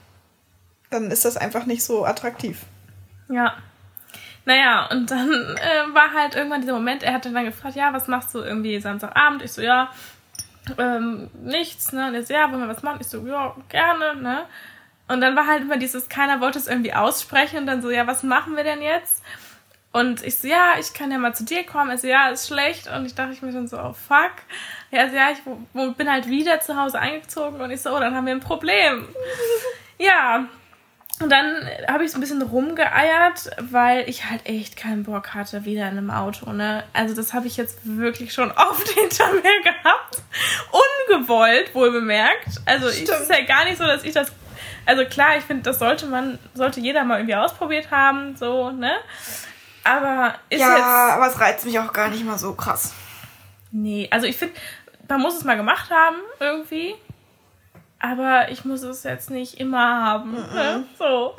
dann 0.90 1.10
ist 1.10 1.24
das 1.24 1.38
einfach 1.38 1.64
nicht 1.64 1.82
so 1.84 2.04
attraktiv. 2.04 2.58
Ja. 3.28 3.54
Naja, 4.44 4.88
und 4.90 5.10
dann 5.10 5.30
äh, 5.30 5.94
war 5.94 6.12
halt 6.12 6.34
irgendwann 6.34 6.60
dieser 6.62 6.72
Moment, 6.72 7.02
er 7.04 7.14
hatte 7.14 7.30
dann 7.30 7.44
gefragt, 7.44 7.76
ja, 7.76 7.92
was 7.92 8.08
machst 8.08 8.34
du 8.34 8.40
irgendwie 8.40 8.80
Samstagabend? 8.80 9.42
Ich 9.42 9.52
so, 9.52 9.62
ja, 9.62 9.90
ähm, 10.78 11.30
nichts, 11.42 11.92
ne? 11.92 12.08
Und 12.08 12.14
er 12.14 12.24
so, 12.24 12.34
ja, 12.34 12.50
wollen 12.50 12.60
wir 12.60 12.68
was 12.68 12.82
machen? 12.82 12.98
Ich 13.00 13.06
so, 13.06 13.24
ja, 13.26 13.54
gerne, 13.68 14.16
ne? 14.16 14.44
Und 15.08 15.20
dann 15.20 15.36
war 15.36 15.46
halt 15.46 15.62
immer 15.62 15.76
dieses, 15.76 16.08
keiner 16.08 16.40
wollte 16.40 16.58
es 16.58 16.66
irgendwie 16.66 16.94
aussprechen 16.94 17.58
und 17.58 17.66
dann 17.66 17.82
so, 17.82 17.90
ja, 17.90 18.06
was 18.06 18.22
machen 18.24 18.56
wir 18.56 18.64
denn 18.64 18.82
jetzt? 18.82 19.22
Und 19.92 20.24
ich 20.24 20.38
so, 20.38 20.48
ja, 20.48 20.72
ich 20.80 20.94
kann 20.94 21.10
ja 21.12 21.18
mal 21.18 21.34
zu 21.34 21.44
dir 21.44 21.64
kommen. 21.64 21.90
Er 21.90 21.98
so, 21.98 22.06
ja, 22.06 22.28
ist 22.28 22.46
schlecht. 22.48 22.88
Und 22.88 23.04
ich 23.04 23.14
dachte 23.14 23.32
ich 23.34 23.42
mir 23.42 23.52
dann 23.52 23.68
so, 23.68 23.78
oh 23.78 23.92
fuck. 23.92 24.32
Ja, 24.90 25.02
also, 25.02 25.14
ja, 25.16 25.30
ich 25.30 25.38
wo- 25.44 25.90
bin 25.92 26.10
halt 26.10 26.28
wieder 26.28 26.60
zu 26.60 26.76
Hause 26.80 26.98
eingezogen 26.98 27.60
und 27.60 27.70
ich 27.70 27.82
so, 27.82 27.94
oh, 27.94 28.00
dann 28.00 28.14
haben 28.14 28.24
wir 28.26 28.32
ein 28.32 28.40
Problem. 28.40 29.06
ja. 29.98 30.46
Und 31.22 31.30
dann 31.30 31.68
habe 31.88 32.04
ich 32.04 32.10
so 32.10 32.18
ein 32.18 32.20
bisschen 32.20 32.42
rumgeeiert, 32.42 33.50
weil 33.60 34.08
ich 34.08 34.28
halt 34.28 34.44
echt 34.46 34.76
keinen 34.76 35.04
Bock 35.04 35.34
hatte, 35.34 35.64
wieder 35.64 35.82
in 35.88 35.96
einem 35.98 36.10
Auto, 36.10 36.52
ne? 36.52 36.82
Also 36.92 37.14
das 37.14 37.32
habe 37.32 37.46
ich 37.46 37.56
jetzt 37.56 37.78
wirklich 37.84 38.32
schon 38.32 38.50
oft 38.56 38.88
hinter 38.88 39.32
mir 39.32 39.62
gehabt. 39.62 40.22
Ungewollt, 41.08 41.74
wohl 41.74 41.90
bemerkt. 41.92 42.60
Also 42.66 42.88
ich- 42.88 43.08
es 43.08 43.20
ist 43.20 43.30
ja 43.30 43.44
gar 43.44 43.64
nicht 43.64 43.78
so, 43.78 43.84
dass 43.84 44.04
ich 44.04 44.12
das... 44.12 44.32
Also 44.84 45.04
klar, 45.04 45.36
ich 45.36 45.44
finde, 45.44 45.62
das 45.62 45.78
sollte 45.78 46.06
man, 46.06 46.38
sollte 46.54 46.80
jeder 46.80 47.04
mal 47.04 47.18
irgendwie 47.18 47.36
ausprobiert 47.36 47.90
haben, 47.92 48.34
so, 48.36 48.70
ne? 48.72 48.92
Aber 49.84 50.34
ist 50.48 50.58
jetzt... 50.60 50.82
aber 50.82 51.26
es 51.28 51.38
reizt 51.40 51.64
mich 51.64 51.78
auch 51.78 51.92
gar 51.92 52.08
nicht 52.08 52.24
mal 52.24 52.38
so 52.38 52.54
krass. 52.54 52.92
Nee, 53.70 54.08
also 54.10 54.26
ich 54.26 54.36
finde, 54.36 54.54
man 55.08 55.20
muss 55.20 55.36
es 55.36 55.44
mal 55.44 55.56
gemacht 55.56 55.90
haben, 55.90 56.16
irgendwie. 56.40 56.94
Aber 58.04 58.50
ich 58.50 58.64
muss 58.64 58.82
es 58.82 59.04
jetzt 59.04 59.30
nicht 59.30 59.60
immer 59.60 60.04
haben. 60.04 60.32
Ne? 60.32 60.84
So. 60.98 61.36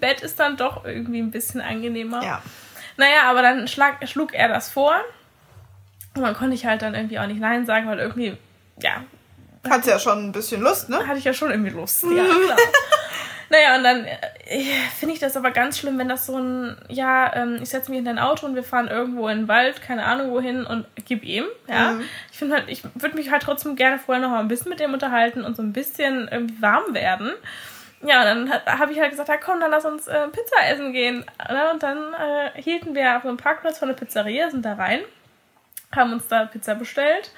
Bett 0.00 0.20
ist 0.20 0.38
dann 0.38 0.56
doch 0.56 0.84
irgendwie 0.84 1.18
ein 1.18 1.32
bisschen 1.32 1.60
angenehmer. 1.60 2.22
Ja. 2.22 2.42
Naja, 2.96 3.24
aber 3.28 3.42
dann 3.42 3.66
schlag, 3.66 4.08
schlug 4.08 4.32
er 4.32 4.48
das 4.48 4.70
vor. 4.70 4.94
Und 6.14 6.22
dann 6.22 6.34
konnte 6.34 6.54
ich 6.54 6.64
halt 6.64 6.82
dann 6.82 6.94
irgendwie 6.94 7.18
auch 7.18 7.26
nicht 7.26 7.40
Nein 7.40 7.66
sagen, 7.66 7.88
weil 7.88 7.98
irgendwie, 7.98 8.36
ja, 8.80 9.02
Hat 9.68 9.84
ja 9.84 9.98
schon 9.98 10.26
ein 10.26 10.32
bisschen 10.32 10.62
Lust, 10.62 10.88
ne? 10.88 11.04
hatte 11.06 11.18
ich 11.18 11.24
ja 11.24 11.34
schon 11.34 11.50
irgendwie 11.50 11.70
Lust. 11.72 12.04
Ja, 12.04 12.24
klar. 12.44 12.56
Naja, 13.48 13.76
und 13.76 13.84
dann 13.84 14.04
äh, 14.04 14.62
finde 14.98 15.14
ich 15.14 15.20
das 15.20 15.36
aber 15.36 15.50
ganz 15.50 15.78
schlimm, 15.78 15.98
wenn 15.98 16.08
das 16.08 16.26
so 16.26 16.36
ein, 16.36 16.76
ja, 16.88 17.34
ähm, 17.34 17.58
ich 17.62 17.68
setze 17.68 17.90
mich 17.90 17.98
in 17.98 18.04
dein 18.04 18.18
Auto 18.18 18.46
und 18.46 18.54
wir 18.54 18.64
fahren 18.64 18.88
irgendwo 18.88 19.28
in 19.28 19.40
den 19.40 19.48
Wald, 19.48 19.82
keine 19.82 20.04
Ahnung 20.04 20.30
wohin 20.30 20.66
und 20.66 20.86
gib 21.04 21.24
ihm, 21.24 21.44
ja. 21.68 21.92
Mhm. 21.92 22.04
Ich 22.32 22.38
finde 22.38 22.56
halt, 22.56 22.68
ich 22.68 22.82
würde 22.94 23.16
mich 23.16 23.30
halt 23.30 23.42
trotzdem 23.42 23.76
gerne 23.76 23.98
vorher 23.98 24.22
noch 24.22 24.30
mal 24.30 24.40
ein 24.40 24.48
bisschen 24.48 24.70
mit 24.70 24.80
dem 24.80 24.94
unterhalten 24.94 25.44
und 25.44 25.56
so 25.56 25.62
ein 25.62 25.72
bisschen 25.72 26.28
irgendwie 26.28 26.60
warm 26.60 26.94
werden. 26.94 27.32
Ja, 28.02 28.20
und 28.20 28.48
dann 28.48 28.78
habe 28.78 28.92
ich 28.92 29.00
halt 29.00 29.10
gesagt, 29.10 29.28
ja 29.28 29.36
komm, 29.36 29.60
dann 29.60 29.70
lass 29.70 29.84
uns 29.84 30.06
äh, 30.06 30.28
Pizza 30.28 30.56
essen 30.68 30.92
gehen. 30.92 31.24
Ne? 31.48 31.70
Und 31.72 31.82
dann 31.82 32.14
äh, 32.14 32.60
hielten 32.60 32.94
wir 32.94 33.16
auf 33.16 33.24
einem 33.24 33.36
Parkplatz 33.36 33.78
von 33.78 33.88
der 33.88 33.94
Pizzeria, 33.94 34.50
sind 34.50 34.64
da 34.64 34.74
rein, 34.74 35.00
haben 35.94 36.12
uns 36.12 36.28
da 36.28 36.44
Pizza 36.44 36.74
bestellt. 36.74 37.30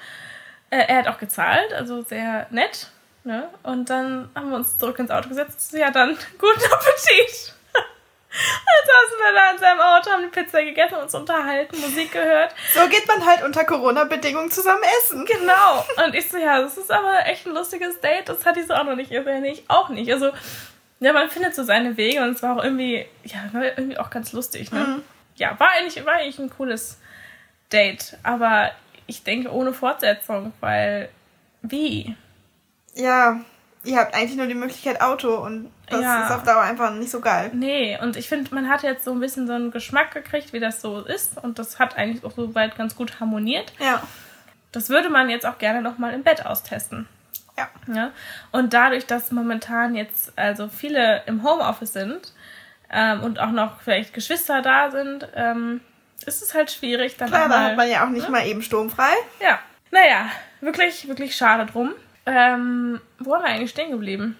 Äh, 0.69 0.83
er 0.87 0.97
hat 0.97 1.07
auch 1.07 1.17
gezahlt, 1.17 1.73
also 1.73 2.01
sehr 2.01 2.47
nett. 2.49 2.87
Ne? 3.23 3.49
Und 3.63 3.89
dann 3.89 4.29
haben 4.33 4.49
wir 4.49 4.57
uns 4.57 4.77
zurück 4.77 4.99
ins 4.99 5.11
Auto 5.11 5.29
gesetzt. 5.29 5.73
Ja, 5.73 5.91
dann 5.91 6.17
guten 6.37 6.63
Appetit. 6.71 7.53
Dann 8.31 8.85
saßen 8.85 9.17
wir 9.19 9.33
da 9.33 9.51
in 9.51 9.57
seinem 9.57 9.79
Auto, 9.79 10.11
haben 10.11 10.21
die 10.21 10.29
Pizza 10.29 10.63
gegessen, 10.63 10.97
uns 10.97 11.15
unterhalten, 11.15 11.81
Musik 11.81 12.11
gehört. 12.11 12.53
So 12.75 12.87
geht 12.87 13.07
man 13.07 13.25
halt 13.25 13.43
unter 13.43 13.63
Corona-Bedingungen 13.65 14.51
zusammen 14.51 14.83
essen. 14.99 15.25
Genau. 15.25 15.83
Und 16.05 16.13
ich 16.13 16.29
so, 16.29 16.37
ja, 16.37 16.61
das 16.61 16.77
ist 16.77 16.91
aber 16.91 17.25
echt 17.25 17.47
ein 17.47 17.55
lustiges 17.55 17.99
Date. 18.01 18.29
Das 18.29 18.45
hatte 18.45 18.59
ich 18.59 18.67
so 18.67 18.75
auch 18.75 18.83
noch 18.83 18.95
nicht. 18.95 19.09
Ja, 19.09 19.23
nee, 19.23 19.53
ich 19.53 19.63
auch 19.67 19.89
nicht. 19.89 20.13
Also, 20.13 20.31
ja, 20.99 21.11
man 21.11 21.29
findet 21.31 21.55
so 21.55 21.63
seine 21.63 21.97
Wege 21.97 22.21
und 22.21 22.35
es 22.35 22.43
war 22.43 22.57
auch 22.57 22.63
irgendwie, 22.63 23.07
ja, 23.23 23.39
war 23.51 23.63
irgendwie 23.63 23.97
auch 23.97 24.11
ganz 24.11 24.31
lustig, 24.31 24.71
ne? 24.71 25.01
Ja, 25.35 25.59
war 25.59 25.71
eigentlich, 25.71 26.05
war 26.05 26.13
eigentlich 26.13 26.37
ein 26.37 26.51
cooles 26.51 26.99
Date. 27.71 28.15
Aber 28.21 28.71
ich 29.07 29.23
denke 29.23 29.51
ohne 29.51 29.73
Fortsetzung, 29.73 30.53
weil, 30.59 31.09
wie? 31.63 32.15
Ja, 32.95 33.39
ihr 33.83 33.97
habt 33.97 34.13
eigentlich 34.13 34.35
nur 34.35 34.47
die 34.47 34.55
Möglichkeit 34.55 35.01
Auto 35.01 35.35
und 35.35 35.71
das 35.87 36.01
Ja. 36.01 36.25
ist 36.25 36.31
auf 36.31 36.43
Dauer 36.43 36.61
einfach 36.61 36.91
nicht 36.91 37.11
so 37.11 37.19
geil. 37.21 37.51
Nee, 37.53 37.97
und 38.01 38.15
ich 38.17 38.27
finde, 38.29 38.53
man 38.53 38.69
hat 38.69 38.83
jetzt 38.83 39.05
so 39.05 39.11
ein 39.11 39.19
bisschen 39.19 39.47
so 39.47 39.53
einen 39.53 39.71
Geschmack 39.71 40.11
gekriegt, 40.13 40.53
wie 40.53 40.59
das 40.59 40.81
so 40.81 40.99
ist. 40.99 41.37
Und 41.41 41.59
das 41.59 41.79
hat 41.79 41.97
eigentlich 41.97 42.23
auch 42.23 42.31
soweit 42.35 42.75
ganz 42.77 42.95
gut 42.95 43.19
harmoniert. 43.19 43.73
Ja. 43.79 44.03
Das 44.71 44.89
würde 44.89 45.09
man 45.09 45.29
jetzt 45.29 45.45
auch 45.45 45.57
gerne 45.57 45.81
nochmal 45.81 46.13
im 46.13 46.23
Bett 46.23 46.45
austesten. 46.45 47.07
Ja. 47.57 47.69
Ja? 47.93 48.11
Und 48.51 48.73
dadurch, 48.73 49.05
dass 49.07 49.31
momentan 49.31 49.95
jetzt 49.95 50.31
also 50.37 50.67
viele 50.69 51.23
im 51.25 51.43
Homeoffice 51.43 51.93
sind 51.93 52.33
ähm, 52.91 53.23
und 53.23 53.39
auch 53.39 53.51
noch 53.51 53.81
vielleicht 53.81 54.13
Geschwister 54.13 54.61
da 54.61 54.91
sind, 54.91 55.27
ähm, 55.35 55.81
ist 56.25 56.41
es 56.43 56.53
halt 56.53 56.69
schwierig. 56.69 57.17
Dann 57.17 57.29
Klar, 57.29 57.49
da 57.49 57.63
hat 57.63 57.77
man 57.77 57.89
ja 57.89 58.05
auch 58.05 58.09
nicht 58.09 58.29
mal 58.29 58.45
eben 58.45 58.61
sturmfrei. 58.61 59.11
Ja. 59.41 59.59
Naja, 59.91 60.27
wirklich, 60.61 61.07
wirklich 61.07 61.35
schade 61.35 61.65
drum. 61.65 61.93
Ähm, 62.31 63.01
wo 63.19 63.31
waren 63.31 63.41
wir 63.43 63.49
eigentlich 63.49 63.71
stehen 63.71 63.91
geblieben? 63.91 64.37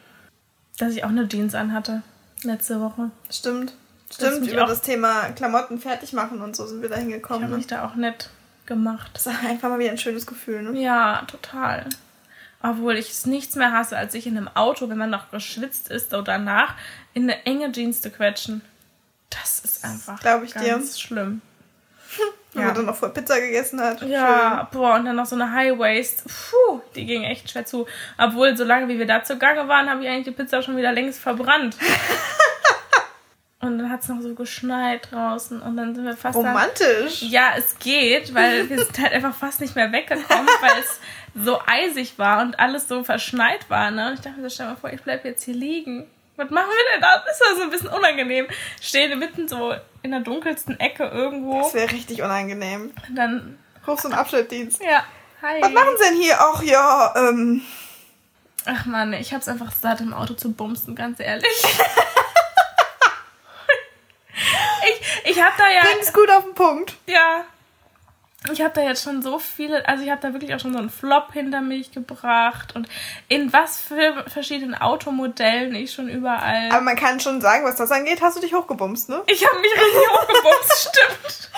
Dass 0.77 0.93
ich 0.93 1.03
auch 1.03 1.09
eine 1.09 1.27
Jeans 1.27 1.55
anhatte. 1.55 2.03
Letzte 2.43 2.79
Woche. 2.79 3.09
Stimmt. 3.29 3.73
Das 4.09 4.17
Stimmt, 4.17 4.47
über 4.47 4.65
das 4.65 4.81
Thema 4.81 5.29
Klamotten 5.35 5.79
fertig 5.79 6.13
machen 6.13 6.41
und 6.41 6.55
so 6.55 6.65
sind 6.65 6.81
wir 6.81 6.89
da 6.89 6.95
Ich 6.95 7.01
hingekommen. 7.01 7.43
habe 7.43 7.51
Ne? 7.51 7.57
mich 7.57 7.67
da 7.67 7.85
auch 7.85 7.95
nett 7.95 8.29
gemacht. 8.65 9.11
Das 9.13 9.27
ist 9.27 9.43
einfach 9.45 9.69
mal 9.69 9.79
wieder 9.79 9.91
ein 9.91 9.97
schönes 9.97 10.25
Gefühl, 10.25 10.61
ne? 10.63 10.79
Ja, 10.79 11.23
total. 11.27 11.85
Obwohl 12.61 12.95
ich 12.97 13.09
es 13.11 13.25
nichts 13.25 13.55
mehr 13.55 13.71
hasse, 13.71 13.97
als 13.97 14.11
sich 14.13 14.25
in 14.27 14.35
einem 14.37 14.47
Auto, 14.49 14.89
wenn 14.89 14.97
man 14.97 15.09
noch 15.09 15.31
geschwitzt 15.31 15.89
ist 15.89 16.13
oder 16.13 16.23
danach, 16.23 16.75
in 17.13 17.23
eine 17.23 17.45
enge 17.45 17.71
Jeans 17.71 18.01
zu 18.01 18.09
quetschen. 18.09 18.61
Das 19.29 19.59
ist 19.59 19.83
einfach 19.85 20.19
glaub 20.19 20.43
ich 20.43 20.53
ganz 20.53 20.93
dir. 20.93 20.99
schlimm. 20.99 21.41
Wenn 22.53 22.61
Ja. 22.61 22.67
man 22.69 22.75
dann 22.77 22.85
noch 22.87 22.95
voll 22.95 23.09
Pizza 23.09 23.39
gegessen 23.39 23.79
hat. 23.79 24.01
Ja, 24.01 24.67
boah, 24.71 24.95
und 24.95 25.05
dann 25.05 25.15
noch 25.15 25.25
so 25.27 25.35
eine 25.35 25.51
High 25.51 25.77
Waist. 25.77 26.23
Puh, 26.25 26.81
die 26.95 27.05
ging 27.05 27.23
echt 27.23 27.49
schwer 27.51 27.65
zu. 27.65 27.85
Obwohl, 28.17 28.57
solange 28.57 28.87
wie 28.87 28.97
wir 28.97 29.05
da 29.05 29.23
zugange 29.23 29.67
waren, 29.67 29.89
habe 29.89 30.03
ich 30.03 30.09
eigentlich 30.09 30.25
die 30.25 30.31
Pizza 30.43 30.61
schon 30.63 30.75
wieder 30.75 30.91
längst 30.91 31.19
verbrannt. 31.19 31.77
und 33.61 33.77
dann 33.77 33.91
hat 33.91 34.01
es 34.01 34.07
noch 34.07 34.21
so 34.21 34.33
geschneit 34.33 35.11
draußen 35.11 35.61
und 35.61 35.75
dann 35.77 35.93
sind 35.93 36.05
wir 36.05 36.15
fast 36.15 36.35
Schön. 36.35 36.43
da 36.45 36.51
Romantisch. 36.51 37.21
Ja, 37.23 37.51
es 37.57 37.77
geht, 37.77 38.33
weil 38.33 38.69
wir 38.69 38.77
sind 38.85 38.97
halt 38.99 39.11
einfach 39.13 39.35
fast 39.35 39.59
nicht 39.61 39.75
mehr 39.75 39.91
weggekommen, 39.91 40.47
weil 40.61 40.79
es 40.79 40.99
so 41.45 41.59
eisig 41.67 42.17
war 42.17 42.41
und 42.41 42.59
alles 42.59 42.87
so 42.87 43.03
verschneit 43.03 43.69
war. 43.69 43.91
Ne? 43.91 44.07
Und 44.07 44.13
ich 44.15 44.21
dachte 44.21 44.37
mir, 44.39 44.49
so, 44.49 44.55
stell 44.55 44.67
mal 44.67 44.75
vor, 44.77 44.91
ich 44.91 45.01
bleib 45.01 45.23
jetzt 45.25 45.43
hier 45.43 45.53
liegen. 45.55 46.07
Was 46.39 46.49
machen 46.51 46.69
wir 46.69 46.93
denn 46.93 47.01
da? 47.01 47.17
Das 47.17 47.33
ist 47.33 47.41
ja 47.45 47.55
so 47.57 47.63
ein 47.63 47.69
bisschen 47.69 47.89
unangenehm. 47.89 48.47
Stehen 48.81 49.19
mitten 49.19 49.49
so 49.49 49.75
in 50.03 50.11
der 50.11 50.21
dunkelsten 50.21 50.79
Ecke 50.79 51.03
irgendwo. 51.03 51.61
Das 51.61 51.73
wäre 51.73 51.91
richtig 51.91 52.21
unangenehm. 52.21 52.93
Und 53.09 53.15
dann, 53.15 53.59
Hochs- 53.85 54.05
und 54.05 54.13
Abschnittdienst. 54.13 54.81
ja, 54.81 55.03
hi. 55.41 55.61
Was 55.61 55.71
machen 55.71 55.89
sie 55.97 56.03
denn 56.05 56.15
hier? 56.21 56.37
Ach 56.39 56.63
ja, 56.63 57.13
ähm. 57.17 57.61
Ach 58.63 58.85
man, 58.85 59.11
ich 59.11 59.33
hab's 59.33 59.49
einfach 59.49 59.73
satt 59.73 59.99
im 59.99 60.13
Auto 60.13 60.33
zu 60.33 60.53
bumsen, 60.53 60.95
ganz 60.95 61.19
ehrlich. 61.19 61.51
ich, 64.87 65.31
ich 65.31 65.43
hab 65.43 65.57
da 65.57 65.69
ja... 65.69 65.81
Bring's 65.81 66.13
gut 66.13 66.29
auf 66.29 66.45
den 66.45 66.55
Punkt. 66.55 66.95
Ja. 67.05 67.43
Ich 68.53 68.61
habe 68.61 68.73
da 68.73 68.81
jetzt 68.81 69.03
schon 69.03 69.21
so 69.21 69.37
viele, 69.37 69.85
also 69.87 70.01
ich 70.01 70.09
habe 70.09 70.21
da 70.21 70.31
wirklich 70.31 70.55
auch 70.55 70.59
schon 70.61 70.71
so 70.71 70.79
einen 70.79 70.89
Flop 70.89 71.33
hinter 71.33 71.59
mich 71.59 71.91
gebracht 71.91 72.73
und 72.73 72.87
in 73.27 73.51
was 73.51 73.81
für 73.81 74.23
verschiedenen 74.27 74.75
Automodellen 74.75 75.75
ich 75.75 75.91
schon 75.91 76.07
überall. 76.07 76.71
Aber 76.71 76.81
man 76.81 76.95
kann 76.95 77.19
schon 77.19 77.41
sagen, 77.41 77.65
was 77.65 77.75
das 77.75 77.91
angeht, 77.91 78.21
hast 78.21 78.37
du 78.37 78.41
dich 78.41 78.53
hochgebumst, 78.53 79.09
ne? 79.09 79.21
ich 79.27 79.45
habe 79.45 79.59
mich 79.59 79.71
richtig 79.73 80.09
hochgebumst, 80.09 80.89
stimmt. 80.89 81.51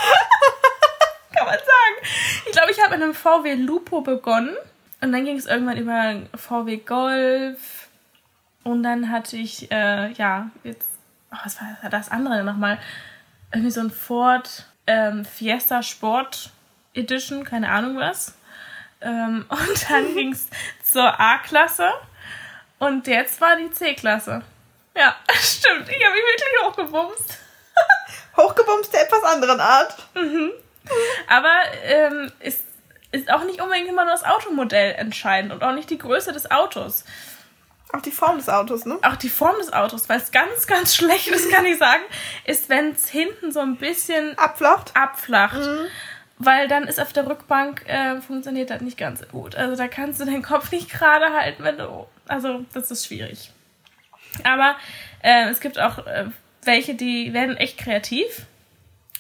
kann 1.36 1.46
man 1.46 1.60
sagen? 1.60 2.46
Ich 2.48 2.52
glaube, 2.52 2.72
ich 2.72 2.84
habe 2.84 2.96
in 2.96 3.04
einem 3.04 3.14
VW 3.14 3.54
Lupo 3.56 4.02
begonnen. 4.02 4.56
Und 5.02 5.12
dann 5.12 5.26
ging 5.26 5.38
es 5.38 5.48
irgendwann 5.48 5.78
über 5.78 6.22
VW 6.36 6.78
Golf. 6.78 7.90
Und 8.64 8.84
dann 8.84 9.12
hatte 9.12 9.38
ich, 9.38 9.72
äh, 9.72 10.12
ja, 10.12 10.52
jetzt, 10.64 10.90
oh, 11.32 11.38
was 11.44 11.60
war 11.60 11.90
das 11.90 12.10
andere 12.10 12.44
nochmal? 12.44 12.80
Irgendwie 13.52 13.72
so 13.72 13.82
ein 13.82 13.90
Ford 13.90 14.66
ähm, 14.86 15.26
Fiesta 15.26 15.82
Sport 15.82 16.52
Edition, 16.94 17.44
keine 17.44 17.70
Ahnung 17.70 17.98
was. 17.98 18.34
Ähm, 19.02 19.46
und 19.50 19.90
dann 19.90 20.06
ging 20.16 20.34
es 20.34 20.48
zur 20.84 21.20
A-Klasse. 21.20 21.92
Und 22.80 23.08
jetzt 23.08 23.40
war 23.42 23.56
die 23.56 23.72
C-Klasse. 23.72 24.42
Ja, 24.96 25.16
stimmt. 25.34 25.88
Ich 25.90 26.06
habe 26.06 26.16
mich 26.16 26.24
wirklich 26.24 26.64
hochgebumst. 26.64 27.38
Hochgebumst 28.38 28.94
der 28.94 29.04
etwas 29.04 29.24
anderen 29.24 29.60
Art. 29.60 29.96
Mhm. 30.16 30.52
Aber 31.28 31.54
ähm, 31.84 32.32
ist, 32.40 32.64
ist 33.12 33.32
auch 33.32 33.44
nicht 33.44 33.62
unbedingt 33.62 33.88
immer 33.88 34.04
nur 34.04 34.14
das 34.14 34.24
Automodell 34.24 34.96
entscheidend 34.96 35.54
und 35.54 35.64
auch 35.64 35.74
nicht 35.74 35.90
die 35.90 35.98
Größe 35.98 36.34
des 36.34 36.50
Autos. 36.50 37.06
Auch 37.94 38.02
die 38.02 38.12
Form 38.12 38.38
des 38.38 38.48
Autos, 38.48 38.86
ne? 38.86 38.98
Auch 39.04 39.18
die 39.18 39.30
Form 39.30 39.58
des 39.58 39.74
Autos, 39.74 40.08
weil 40.08 40.20
es 40.20 40.32
ganz, 40.32 40.66
ganz 40.66 40.96
schlecht 40.96 41.28
ist, 41.28 41.52
kann 41.52 41.66
ich 41.66 41.78
sagen, 41.78 42.04
ist, 42.46 42.70
wenn 42.70 42.92
es 42.92 43.10
hinten 43.10 43.52
so 43.52 43.60
ein 43.60 43.76
bisschen 43.76 44.38
abflacht. 44.38 44.96
abflacht. 44.96 45.58
Mhm. 45.58 45.88
Weil 46.44 46.68
dann 46.68 46.86
ist 46.86 47.00
auf 47.00 47.14
der 47.14 47.28
Rückbank 47.28 47.88
äh, 47.88 48.20
funktioniert 48.20 48.72
das 48.72 48.82
nicht 48.82 48.98
ganz 48.98 49.20
so 49.20 49.28
gut. 49.28 49.56
Also 49.56 49.76
da 49.76 49.88
kannst 49.88 50.20
du 50.20 50.26
deinen 50.26 50.42
Kopf 50.42 50.72
nicht 50.72 50.90
gerade 50.92 51.34
halten, 51.34 51.64
wenn 51.64 51.78
du. 51.78 52.08
Also 52.28 52.66
das 52.74 52.90
ist 52.90 53.06
schwierig. 53.06 53.52
Aber 54.44 54.76
äh, 55.22 55.50
es 55.50 55.60
gibt 55.60 55.80
auch 55.80 56.08
äh, 56.08 56.26
welche, 56.64 56.96
die 56.96 57.34
werden 57.34 57.58
echt 57.58 57.78
kreativ. 57.78 58.48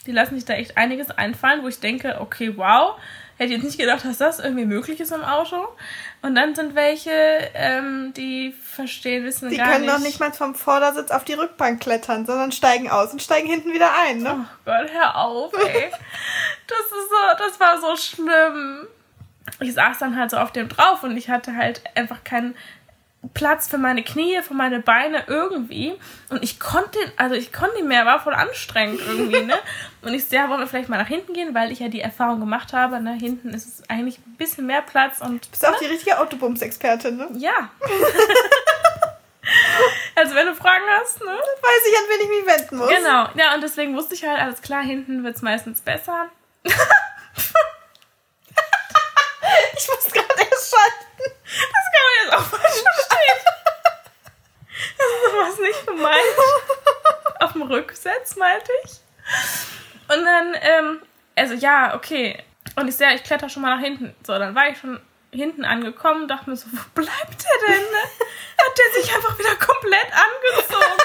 Die 0.08 0.12
lassen 0.12 0.34
sich 0.34 0.46
da 0.46 0.54
echt 0.54 0.78
einiges 0.78 1.12
einfallen, 1.12 1.62
wo 1.62 1.68
ich 1.68 1.80
denke, 1.80 2.20
okay, 2.20 2.58
wow, 2.58 3.00
hätte 3.41 3.53
jetzt 3.53 3.63
nicht 3.63 3.79
gedacht, 3.79 4.05
dass 4.05 4.19
das 4.19 4.39
irgendwie 4.39 4.65
möglich 4.65 5.00
ist 5.00 5.12
im 5.12 5.24
Auto. 5.24 5.67
Und 6.21 6.36
dann 6.36 6.53
sind 6.53 6.75
welche, 6.75 7.12
ähm, 7.55 8.13
die 8.15 8.51
verstehen, 8.51 9.25
wissen 9.25 9.50
die 9.50 9.57
gar 9.57 9.65
nicht. 9.65 9.79
Die 9.79 9.86
können 9.86 9.91
noch 9.91 10.05
nicht 10.05 10.19
mal 10.19 10.31
vom 10.31 10.53
Vordersitz 10.53 11.10
auf 11.10 11.24
die 11.24 11.33
Rückbank 11.33 11.81
klettern, 11.81 12.25
sondern 12.25 12.51
steigen 12.51 12.89
aus 12.89 13.12
und 13.12 13.21
steigen 13.21 13.48
hinten 13.48 13.74
wieder 13.74 13.91
ein, 14.03 14.19
ne? 14.19 14.45
Oh 14.48 14.57
Gott, 14.65 14.91
hör 14.93 15.15
auf, 15.17 15.53
ey. 15.53 15.89
das 16.67 16.79
ist 16.79 17.10
so, 17.10 17.48
das 17.48 17.60
war 17.60 17.81
so 17.81 17.95
schlimm. 17.95 18.88
Ich 19.60 19.74
saß 19.74 19.98
dann 19.98 20.15
halt 20.15 20.29
so 20.29 20.38
auf 20.38 20.51
dem 20.51 20.69
drauf 20.69 21.01
und 21.03 21.17
ich 21.17 21.29
hatte 21.29 21.55
halt 21.55 21.81
einfach 21.95 22.24
keinen 22.24 22.55
Platz 23.36 23.68
für 23.68 23.78
meine 23.78 24.04
Knie, 24.04 24.42
für 24.42 24.56
meine 24.56 24.80
Beine 24.80 25.25
irgendwie. 25.28 25.94
Und 26.30 26.44
ich 26.44 26.60
konnte, 26.60 26.98
also 27.18 27.36
ich 27.36 27.54
konnte 27.54 27.75
nicht 27.75 27.86
mehr, 27.88 28.04
war 28.06 28.20
voll 28.20 28.34
anstrengend 28.34 29.00
irgendwie, 29.00 29.44
ne? 29.44 29.54
Und 30.01 30.16
ich 30.16 30.32
ja, 30.32 30.50
wollen 30.50 30.60
wir 30.60 30.68
vielleicht 30.68 30.90
mal 30.90 30.98
nach 30.98 31.08
hinten 31.08 31.34
gehen, 31.34 31.54
weil 31.54 31.72
ich 31.72 31.78
ja 31.80 31.88
die 31.88 32.01
Erfahrung 32.01 32.40
gemacht 32.40 32.74
habe, 32.74 33.00
ne? 33.00 33.13
Hinten 33.13 33.50
ist 33.50 33.68
es 33.68 33.88
eigentlich 33.90 34.18
ein 34.18 34.36
bisschen 34.38 34.66
mehr 34.66 34.82
Platz 34.82 35.22
und. 35.22 35.51
Bist 35.51 35.62
du 35.62 35.68
auch 35.68 35.74
ne? 35.74 35.78
die 35.82 35.86
richtige 35.86 36.20
Autobums-Expertin, 36.20 37.18
ne? 37.18 37.28
Ja. 37.38 37.70
also 40.16 40.34
wenn 40.34 40.48
du 40.48 40.56
Fragen 40.56 40.86
hast, 41.00 41.20
ne? 41.20 41.28
Dann 41.28 41.36
weiß 41.36 41.84
ich, 41.88 41.98
an 41.98 42.06
wen 42.10 42.22
ich 42.22 42.30
mich 42.30 42.48
wenden 42.48 42.78
muss. 42.78 42.90
Genau, 42.90 43.28
ja, 43.36 43.54
und 43.54 43.62
deswegen 43.62 43.96
wusste 43.96 44.16
ich 44.16 44.24
halt, 44.25 44.40
alles 44.40 44.63
klar, 44.63 44.82
hinten 44.82 45.24
wird 45.24 45.36
es 45.36 45.44
meistens 45.44 45.82
besser. 45.82 46.32
ich 49.77 49.88
muss 49.88 50.12
gerade 50.12 50.50
erst 50.50 50.75
schalten. 50.75 51.05
Das 51.48 51.86
kann 51.91 52.03
man 52.05 52.13
jetzt 52.24 52.34
auch 52.34 52.60
falsch 52.60 52.84
verstehen. 52.84 53.39
Das 54.98 55.08
ist 55.08 55.31
sowas 55.31 55.60
nicht 55.60 55.88
gemeint. 55.88 57.39
Auf 57.39 57.53
dem 57.53 57.62
Rücksitz, 57.63 58.36
meinte 58.36 58.72
ich. 58.84 58.91
Und 60.08 60.25
dann, 60.25 60.55
ähm, 60.62 61.01
also 61.36 61.53
ja, 61.53 61.96
okay. 61.96 62.43
Und 62.75 62.88
ich 62.88 62.96
sehe, 62.96 63.13
ich 63.15 63.24
kletter 63.24 63.50
schon 63.50 63.62
mal 63.62 63.75
nach 63.75 63.84
hinten. 63.84 64.15
So, 64.25 64.38
dann 64.38 64.55
war 64.55 64.70
ich 64.70 64.77
schon 64.77 65.01
hinten 65.31 65.65
angekommen, 65.65 66.27
dachte 66.27 66.50
mir 66.50 66.55
so, 66.55 66.67
wo 66.72 67.01
bleibt 67.01 67.43
der 67.43 67.67
denn? 67.67 67.81
Ne? 67.81 68.03
Hat 68.58 68.77
der 68.77 69.01
sich 69.01 69.15
einfach 69.15 69.38
wieder 69.39 69.55
komplett 69.55 70.08
angezogen? 70.12 71.01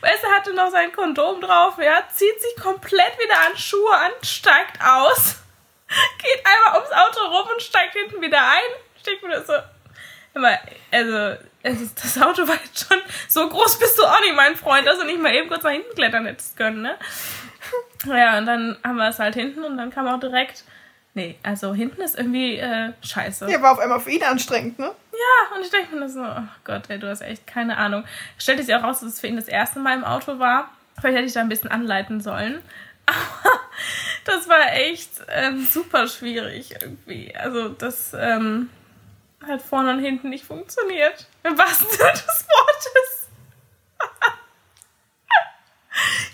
Weißt 0.00 0.22
du, 0.22 0.26
er 0.28 0.34
hatte 0.34 0.54
noch 0.54 0.70
sein 0.70 0.92
Kondom 0.92 1.40
drauf, 1.40 1.78
ja, 1.78 2.04
zieht 2.12 2.40
sich 2.40 2.56
komplett 2.62 3.18
wieder 3.18 3.40
an, 3.40 3.56
Schuhe 3.56 3.94
an, 3.94 4.12
steigt 4.22 4.80
aus, 4.84 5.36
geht 6.22 6.44
einmal 6.44 6.80
ums 6.80 6.92
Auto 6.92 7.26
rum 7.26 7.48
und 7.52 7.62
steigt 7.62 7.94
hinten 7.94 8.20
wieder 8.20 8.40
ein. 8.40 9.00
Steht 9.00 9.22
mir 9.22 9.30
das 9.30 9.46
so. 9.46 9.54
Aber, 10.34 10.58
also, 10.90 11.36
also, 11.62 11.90
das 11.94 12.20
Auto 12.20 12.48
war 12.48 12.56
jetzt 12.56 12.88
schon 12.88 12.98
so 13.28 13.48
groß 13.48 13.78
bist 13.78 13.98
du 13.98 14.04
auch 14.04 14.20
nicht, 14.20 14.34
mein 14.34 14.56
Freund, 14.56 14.86
dass 14.86 14.98
du 14.98 15.04
nicht 15.04 15.20
mal 15.20 15.32
eben 15.32 15.48
kurz 15.48 15.62
nach 15.62 15.70
hinten 15.70 15.94
klettern 15.94 16.26
hättest 16.26 16.56
können, 16.56 16.82
ne? 16.82 16.96
Ja, 18.06 18.38
und 18.38 18.46
dann 18.46 18.76
haben 18.84 18.96
wir 18.96 19.08
es 19.08 19.18
halt 19.18 19.34
hinten 19.34 19.64
und 19.64 19.76
dann 19.76 19.90
kam 19.90 20.08
auch 20.08 20.20
direkt. 20.20 20.64
Nee, 21.14 21.38
also 21.44 21.72
hinten 21.72 22.02
ist 22.02 22.18
irgendwie 22.18 22.56
äh, 22.56 22.92
scheiße. 23.02 23.48
Ja, 23.48 23.62
war 23.62 23.72
auf 23.72 23.78
einmal 23.78 24.00
für 24.00 24.10
ihn 24.10 24.24
anstrengend, 24.24 24.80
ne? 24.80 24.90
Ja, 25.12 25.56
und 25.56 25.62
ich 25.62 25.70
denke 25.70 25.94
mir 25.94 26.08
so, 26.08 26.20
oh 26.20 26.42
Gott, 26.64 26.82
ey, 26.88 26.98
du 26.98 27.08
hast 27.08 27.20
echt 27.20 27.46
keine 27.46 27.76
Ahnung. 27.76 28.04
Stellte 28.36 28.64
sich 28.64 28.74
auch 28.74 28.82
raus, 28.82 29.00
dass 29.00 29.10
es 29.10 29.20
für 29.20 29.28
ihn 29.28 29.36
das 29.36 29.46
erste 29.46 29.78
Mal 29.78 29.96
im 29.96 30.04
Auto 30.04 30.40
war. 30.40 30.70
Vielleicht 30.98 31.16
hätte 31.16 31.26
ich 31.26 31.32
da 31.32 31.40
ein 31.40 31.48
bisschen 31.48 31.70
anleiten 31.70 32.20
sollen. 32.20 32.60
Aber 33.06 33.60
das 34.24 34.48
war 34.48 34.72
echt 34.72 35.10
ähm, 35.28 35.66
super 35.66 36.08
schwierig 36.08 36.72
irgendwie. 36.80 37.34
Also 37.36 37.68
das 37.68 38.12
ähm, 38.14 38.70
hat 39.46 39.62
vorne 39.62 39.92
und 39.92 40.00
hinten 40.00 40.30
nicht 40.30 40.44
funktioniert. 40.44 41.26
Im 41.42 41.58
wahrsten 41.58 41.88
Sinne 41.88 42.12
des 42.12 42.46
Wortes. 42.48 43.28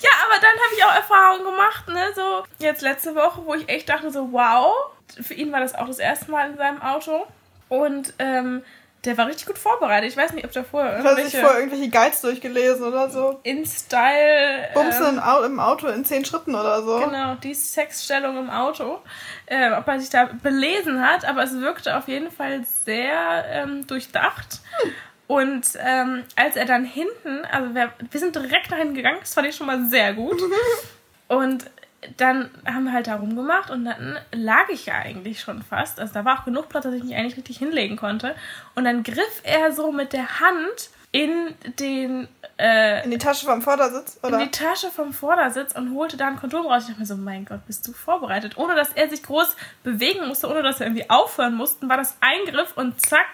ja, 0.01 0.11
aber 0.25 0.41
dann 0.41 0.53
habe 0.53 0.75
ich 0.77 0.85
auch 0.85 0.95
Erfahrungen 0.95 1.45
gemacht, 1.45 1.89
ne? 1.89 2.13
So 2.15 2.45
jetzt 2.59 2.83
letzte 2.83 3.15
Woche, 3.15 3.45
wo 3.45 3.55
ich 3.55 3.69
echt 3.69 3.89
dachte 3.89 4.11
so, 4.11 4.33
wow. 4.33 4.75
Für 5.21 5.35
ihn 5.35 5.51
war 5.51 5.61
das 5.61 5.75
auch 5.75 5.89
das 5.89 5.99
erste 5.99 6.31
Mal 6.31 6.51
in 6.51 6.57
seinem 6.57 6.81
Auto. 6.83 7.27
Und 7.69 8.15
ähm, 8.19 8.63
der 9.05 9.17
war 9.17 9.27
richtig 9.27 9.47
gut 9.47 9.59
vorbereitet. 9.59 10.11
Ich 10.11 10.17
weiß 10.17 10.33
nicht, 10.33 10.45
ob 10.45 10.53
der 10.53 10.65
vorher 10.65 10.99
irgendwelche... 10.99 11.25
Hast 11.25 11.35
du 11.35 11.39
vorher 11.39 11.61
irgendwelche 11.61 11.89
Guides 11.89 12.21
durchgelesen 12.21 12.85
oder 12.85 13.09
so? 13.09 13.41
In 13.45 13.65
Style... 13.65 14.69
Bumsen 14.75 15.19
ähm, 15.19 15.45
im 15.45 15.61
Auto 15.61 15.87
in 15.89 16.05
zehn 16.05 16.25
Schritten 16.25 16.55
oder 16.55 16.83
so. 16.83 16.99
Genau, 16.99 17.35
die 17.37 17.55
Sexstellung 17.55 18.37
im 18.37 18.51
Auto. 18.51 18.99
Äh, 19.47 19.73
ob 19.73 19.89
er 19.89 20.01
sich 20.01 20.11
da 20.11 20.29
belesen 20.43 21.01
hat, 21.01 21.25
aber 21.25 21.43
es 21.43 21.59
wirkte 21.59 21.97
auf 21.97 22.09
jeden 22.09 22.31
Fall 22.31 22.65
sehr 22.85 23.45
ähm, 23.51 23.87
durchdacht. 23.87 24.61
Hm. 24.83 24.93
Und 25.27 25.67
ähm, 25.79 26.25
als 26.35 26.57
er 26.57 26.67
dann 26.67 26.85
hinten, 26.85 27.45
also 27.51 27.75
wir, 27.75 27.93
wir 28.11 28.21
sind 28.21 28.35
direkt 28.35 28.71
nach 28.71 28.79
hinten 28.79 28.95
gegangen, 28.95 29.19
das 29.21 29.33
fand 29.33 29.47
ich 29.47 29.57
schon 29.57 29.69
mal 29.69 29.87
sehr 29.87 30.13
gut. 30.13 30.43
Und 31.29 31.71
dann 32.17 32.51
haben 32.65 32.85
wir 32.85 32.93
halt 32.93 33.07
da 33.07 33.17
rumgemacht 33.17 33.71
und 33.71 33.85
dann 33.85 34.19
lag 34.33 34.69
ich 34.71 34.87
ja 34.87 34.95
eigentlich 34.95 35.41
schon 35.41 35.63
fast. 35.63 36.01
Also 36.01 36.15
da 36.15 36.25
war 36.25 36.41
auch 36.41 36.45
genug 36.45 36.69
Platz, 36.69 36.85
dass 36.85 36.95
ich 36.95 37.05
mich 37.05 37.15
eigentlich 37.15 37.37
richtig 37.37 37.59
hinlegen 37.59 37.97
konnte. 37.97 38.35
Und 38.75 38.85
dann 38.85 39.03
griff 39.03 39.43
er 39.43 39.73
so 39.73 39.93
mit 39.93 40.13
der 40.13 40.41
Hand 40.41 40.91
in 41.13 41.55
den 41.79 42.29
äh, 42.59 43.05
in 43.05 43.11
die 43.11 43.19
Tasche 43.19 43.45
vom 43.45 43.63
Vordersitz 43.63 44.19
oder 44.23 44.39
in 44.39 44.45
die 44.45 44.51
Tasche 44.51 44.91
vom 44.91 45.13
Vordersitz 45.13 45.75
und 45.75 45.95
holte 45.95 46.17
da 46.17 46.29
ein 46.29 46.37
Kondom 46.37 46.67
raus. 46.67 46.83
Ich 46.83 46.89
dachte 46.89 47.01
mir 47.01 47.07
so, 47.07 47.17
mein 47.17 47.45
Gott, 47.45 47.67
bist 47.67 47.87
du 47.89 47.93
vorbereitet? 47.93 48.57
Ohne 48.57 48.77
dass 48.77 48.93
er 48.93 49.09
sich 49.09 49.23
groß 49.23 49.57
bewegen 49.83 50.29
musste, 50.29 50.49
ohne 50.49 50.63
dass 50.63 50.79
wir 50.79 50.87
irgendwie 50.87 51.11
aufhören 51.11 51.55
mussten, 51.55 51.89
war 51.89 51.97
das 51.97 52.17
Eingriff 52.21 52.77
und 52.77 53.01
zack 53.01 53.27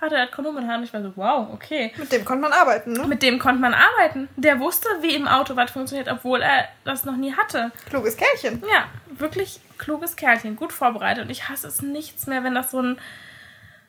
hatte 0.00 0.16
er 0.16 0.26
Kondom 0.26 0.56
in 0.58 0.64
der 0.64 0.74
Hand. 0.74 0.84
Ich 0.84 0.92
war 0.92 1.02
so, 1.02 1.12
wow, 1.16 1.48
okay. 1.52 1.92
Mit 1.96 2.12
dem 2.12 2.24
konnte 2.24 2.42
man 2.42 2.52
arbeiten, 2.52 2.92
ne? 2.92 3.06
Mit 3.06 3.22
dem 3.22 3.38
konnte 3.38 3.60
man 3.60 3.74
arbeiten. 3.74 4.28
Der 4.36 4.60
wusste, 4.60 4.88
wie 5.00 5.14
im 5.14 5.28
Auto 5.28 5.56
was 5.56 5.70
funktioniert, 5.70 6.08
obwohl 6.08 6.40
er 6.42 6.68
das 6.84 7.04
noch 7.04 7.16
nie 7.16 7.34
hatte. 7.34 7.70
Kluges 7.88 8.16
Kerlchen. 8.16 8.62
Ja, 8.72 8.86
wirklich 9.10 9.60
kluges 9.78 10.16
Kerlchen. 10.16 10.56
Gut 10.56 10.72
vorbereitet. 10.72 11.24
Und 11.24 11.30
ich 11.30 11.48
hasse 11.48 11.68
es 11.68 11.82
nichts 11.82 12.26
mehr, 12.26 12.44
wenn 12.44 12.54
das 12.54 12.70
so 12.70 12.80
ein. 12.80 12.98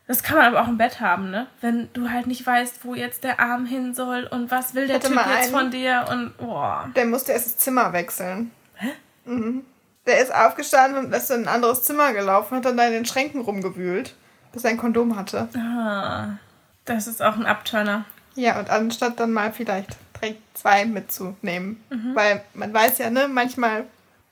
Das 0.07 0.23
kann 0.23 0.37
man 0.37 0.47
aber 0.47 0.61
auch 0.61 0.67
im 0.67 0.77
Bett 0.77 0.99
haben, 0.99 1.31
ne? 1.31 1.47
Wenn 1.61 1.89
du 1.93 2.09
halt 2.09 2.27
nicht 2.27 2.45
weißt, 2.45 2.83
wo 2.83 2.95
jetzt 2.95 3.23
der 3.23 3.39
Arm 3.39 3.65
hin 3.65 3.93
soll 3.93 4.27
und 4.29 4.51
was 4.51 4.75
will 4.75 4.87
der 4.87 4.99
Typ 4.99 5.17
jetzt 5.39 5.51
von 5.51 5.71
dir 5.71 6.05
und 6.09 6.35
boah. 6.37 6.89
Der 6.95 7.05
musste 7.05 7.31
erst 7.31 7.45
das 7.45 7.57
Zimmer 7.57 7.93
wechseln. 7.93 8.51
Hä? 8.75 8.89
Mhm. 9.23 9.63
Der 10.05 10.19
ist 10.19 10.33
aufgestanden 10.33 11.05
und 11.05 11.13
ist 11.13 11.29
in 11.31 11.43
ein 11.43 11.47
anderes 11.47 11.83
Zimmer 11.83 12.11
gelaufen, 12.11 12.57
hat 12.57 12.65
dann 12.65 12.75
da 12.75 12.87
in 12.87 12.93
den 12.93 13.05
Schränken 13.05 13.41
rumgewühlt 13.41 14.15
bis 14.51 14.63
er 14.63 14.71
ein 14.71 14.77
Kondom 14.77 15.15
hatte. 15.15 15.49
Ah, 15.55 16.37
das 16.85 17.07
ist 17.07 17.21
auch 17.21 17.35
ein 17.35 17.45
Abturner. 17.45 18.05
Ja, 18.35 18.59
und 18.59 18.69
anstatt 18.69 19.19
dann 19.19 19.33
mal 19.33 19.51
vielleicht 19.51 19.97
direkt 20.21 20.41
zwei 20.57 20.85
mitzunehmen. 20.85 21.83
Mhm. 21.89 22.15
Weil 22.15 22.43
man 22.53 22.73
weiß 22.73 22.97
ja, 22.99 23.09
ne, 23.09 23.27
manchmal, 23.27 23.85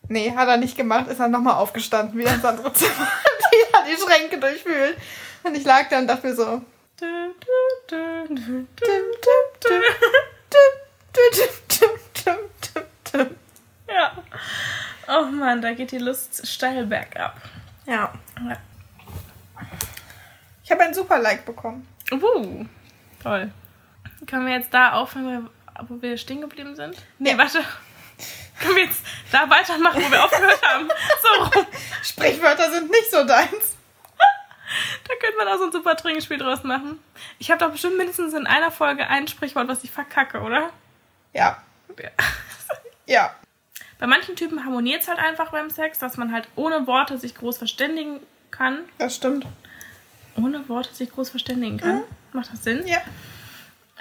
nee, 0.07 0.33
hat 0.35 0.47
er 0.47 0.57
nicht 0.57 0.77
gemacht, 0.77 1.07
ist 1.07 1.19
er 1.19 1.27
nochmal 1.27 1.55
aufgestanden, 1.55 2.17
wieder 2.17 2.33
ins 2.33 2.45
andere 2.45 2.71
Zimmer, 2.73 2.93
die 3.51 3.75
hat 3.75 3.85
die 3.87 4.01
Schränke 4.01 4.37
durchwühlt. 4.37 4.97
Und 5.43 5.55
ich 5.55 5.63
lag 5.63 5.89
da 5.89 5.99
und 5.99 6.07
dachte 6.07 6.27
mir 6.27 6.35
so. 6.35 6.61
Ja. 13.87 14.23
Oh 15.07 15.25
Mann, 15.25 15.61
da 15.61 15.73
geht 15.73 15.91
die 15.91 15.97
Lust 15.97 16.45
steil 16.47 16.85
bergab. 16.85 17.41
Ja. 17.85 18.13
Ich 20.69 20.71
habe 20.71 20.83
ein 20.83 20.93
super 20.93 21.17
Like 21.17 21.45
bekommen. 21.45 21.87
Uh, 22.11 22.63
toll. 23.23 23.51
Können 24.27 24.45
wir 24.45 24.53
jetzt 24.53 24.71
da 24.71 24.91
aufhören, 24.91 25.49
wo 25.87 25.99
wir 25.99 26.15
stehen 26.15 26.41
geblieben 26.41 26.75
sind? 26.75 26.95
Nee, 27.17 27.31
ja. 27.31 27.39
warte. 27.39 27.63
Können 28.61 28.75
wir 28.75 28.83
jetzt 28.83 29.01
da 29.31 29.49
weitermachen, 29.49 29.99
wo 29.99 30.11
wir 30.11 30.23
aufgehört 30.23 30.61
haben? 30.61 30.87
So 31.23 31.43
rum. 31.43 31.65
Sprichwörter 32.03 32.69
sind 32.69 32.91
nicht 32.91 33.09
so 33.09 33.23
deins. 33.23 33.77
Da 35.07 35.15
könnte 35.19 35.37
man 35.39 35.47
auch 35.47 35.57
so 35.57 35.65
ein 35.65 35.71
super 35.71 35.97
Trinkspiel 35.97 36.37
draus 36.37 36.63
machen. 36.63 36.99
Ich 37.39 37.49
habe 37.49 37.65
doch 37.65 37.71
bestimmt 37.71 37.97
mindestens 37.97 38.35
in 38.35 38.45
einer 38.45 38.69
Folge 38.69 39.07
ein 39.07 39.27
Sprichwort, 39.27 39.67
was 39.67 39.83
ich 39.83 39.89
verkacke, 39.89 40.39
oder? 40.41 40.69
Ja. 41.33 41.63
Ja. 41.99 42.11
Ja. 43.07 43.35
Bei 43.97 44.05
manchen 44.05 44.35
Typen 44.35 44.63
harmoniert 44.63 45.01
es 45.01 45.07
halt 45.07 45.17
einfach 45.17 45.49
beim 45.49 45.71
Sex, 45.71 45.97
dass 45.97 46.17
man 46.17 46.31
halt 46.31 46.47
ohne 46.55 46.85
Worte 46.85 47.17
sich 47.17 47.33
groß 47.33 47.57
verständigen 47.57 48.19
kann. 48.51 48.87
Das 48.99 49.15
stimmt. 49.15 49.47
Ohne 50.35 50.67
Worte 50.69 50.93
sich 50.93 51.11
groß 51.11 51.29
verständigen 51.29 51.77
kann. 51.77 52.03
Macht 52.33 52.51
das 52.53 52.63
Sinn? 52.63 52.85
Ja. 52.87 53.01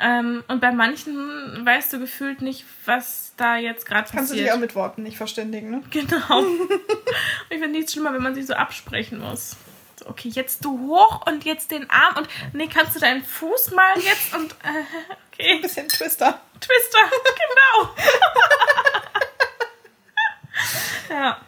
Ähm, 0.00 0.44
und 0.46 0.60
bei 0.60 0.70
manchen 0.70 1.64
weißt 1.66 1.92
du 1.92 1.98
gefühlt 1.98 2.40
nicht, 2.40 2.64
was 2.84 3.32
da 3.36 3.56
jetzt 3.56 3.84
gerade 3.84 4.08
Kannst 4.12 4.30
du 4.30 4.34
dich 4.36 4.44
passiert. 4.44 4.56
auch 4.56 4.60
mit 4.60 4.74
Worten 4.76 5.02
nicht 5.02 5.16
verständigen, 5.16 5.70
ne? 5.70 5.82
Genau. 5.90 6.44
ich 7.50 7.58
finde 7.58 7.70
nichts 7.70 7.92
schlimmer, 7.92 8.12
wenn 8.12 8.22
man 8.22 8.34
sich 8.34 8.46
so 8.46 8.54
absprechen 8.54 9.18
muss. 9.18 9.56
So, 9.98 10.06
okay, 10.08 10.28
jetzt 10.28 10.64
du 10.64 10.78
hoch 10.86 11.26
und 11.26 11.44
jetzt 11.44 11.72
den 11.72 11.90
Arm 11.90 12.16
und 12.18 12.28
nee, 12.52 12.68
kannst 12.72 12.94
du 12.94 13.00
deinen 13.00 13.24
Fuß 13.24 13.72
mal 13.72 13.98
jetzt 13.98 14.34
und 14.36 14.52
äh, 14.62 14.68
Ein 14.68 14.86
okay, 15.32 15.58
bisschen 15.60 15.88
Twister. 15.88 16.40
Twister, 16.60 16.98
genau. 17.88 17.94
ja. 21.10 21.40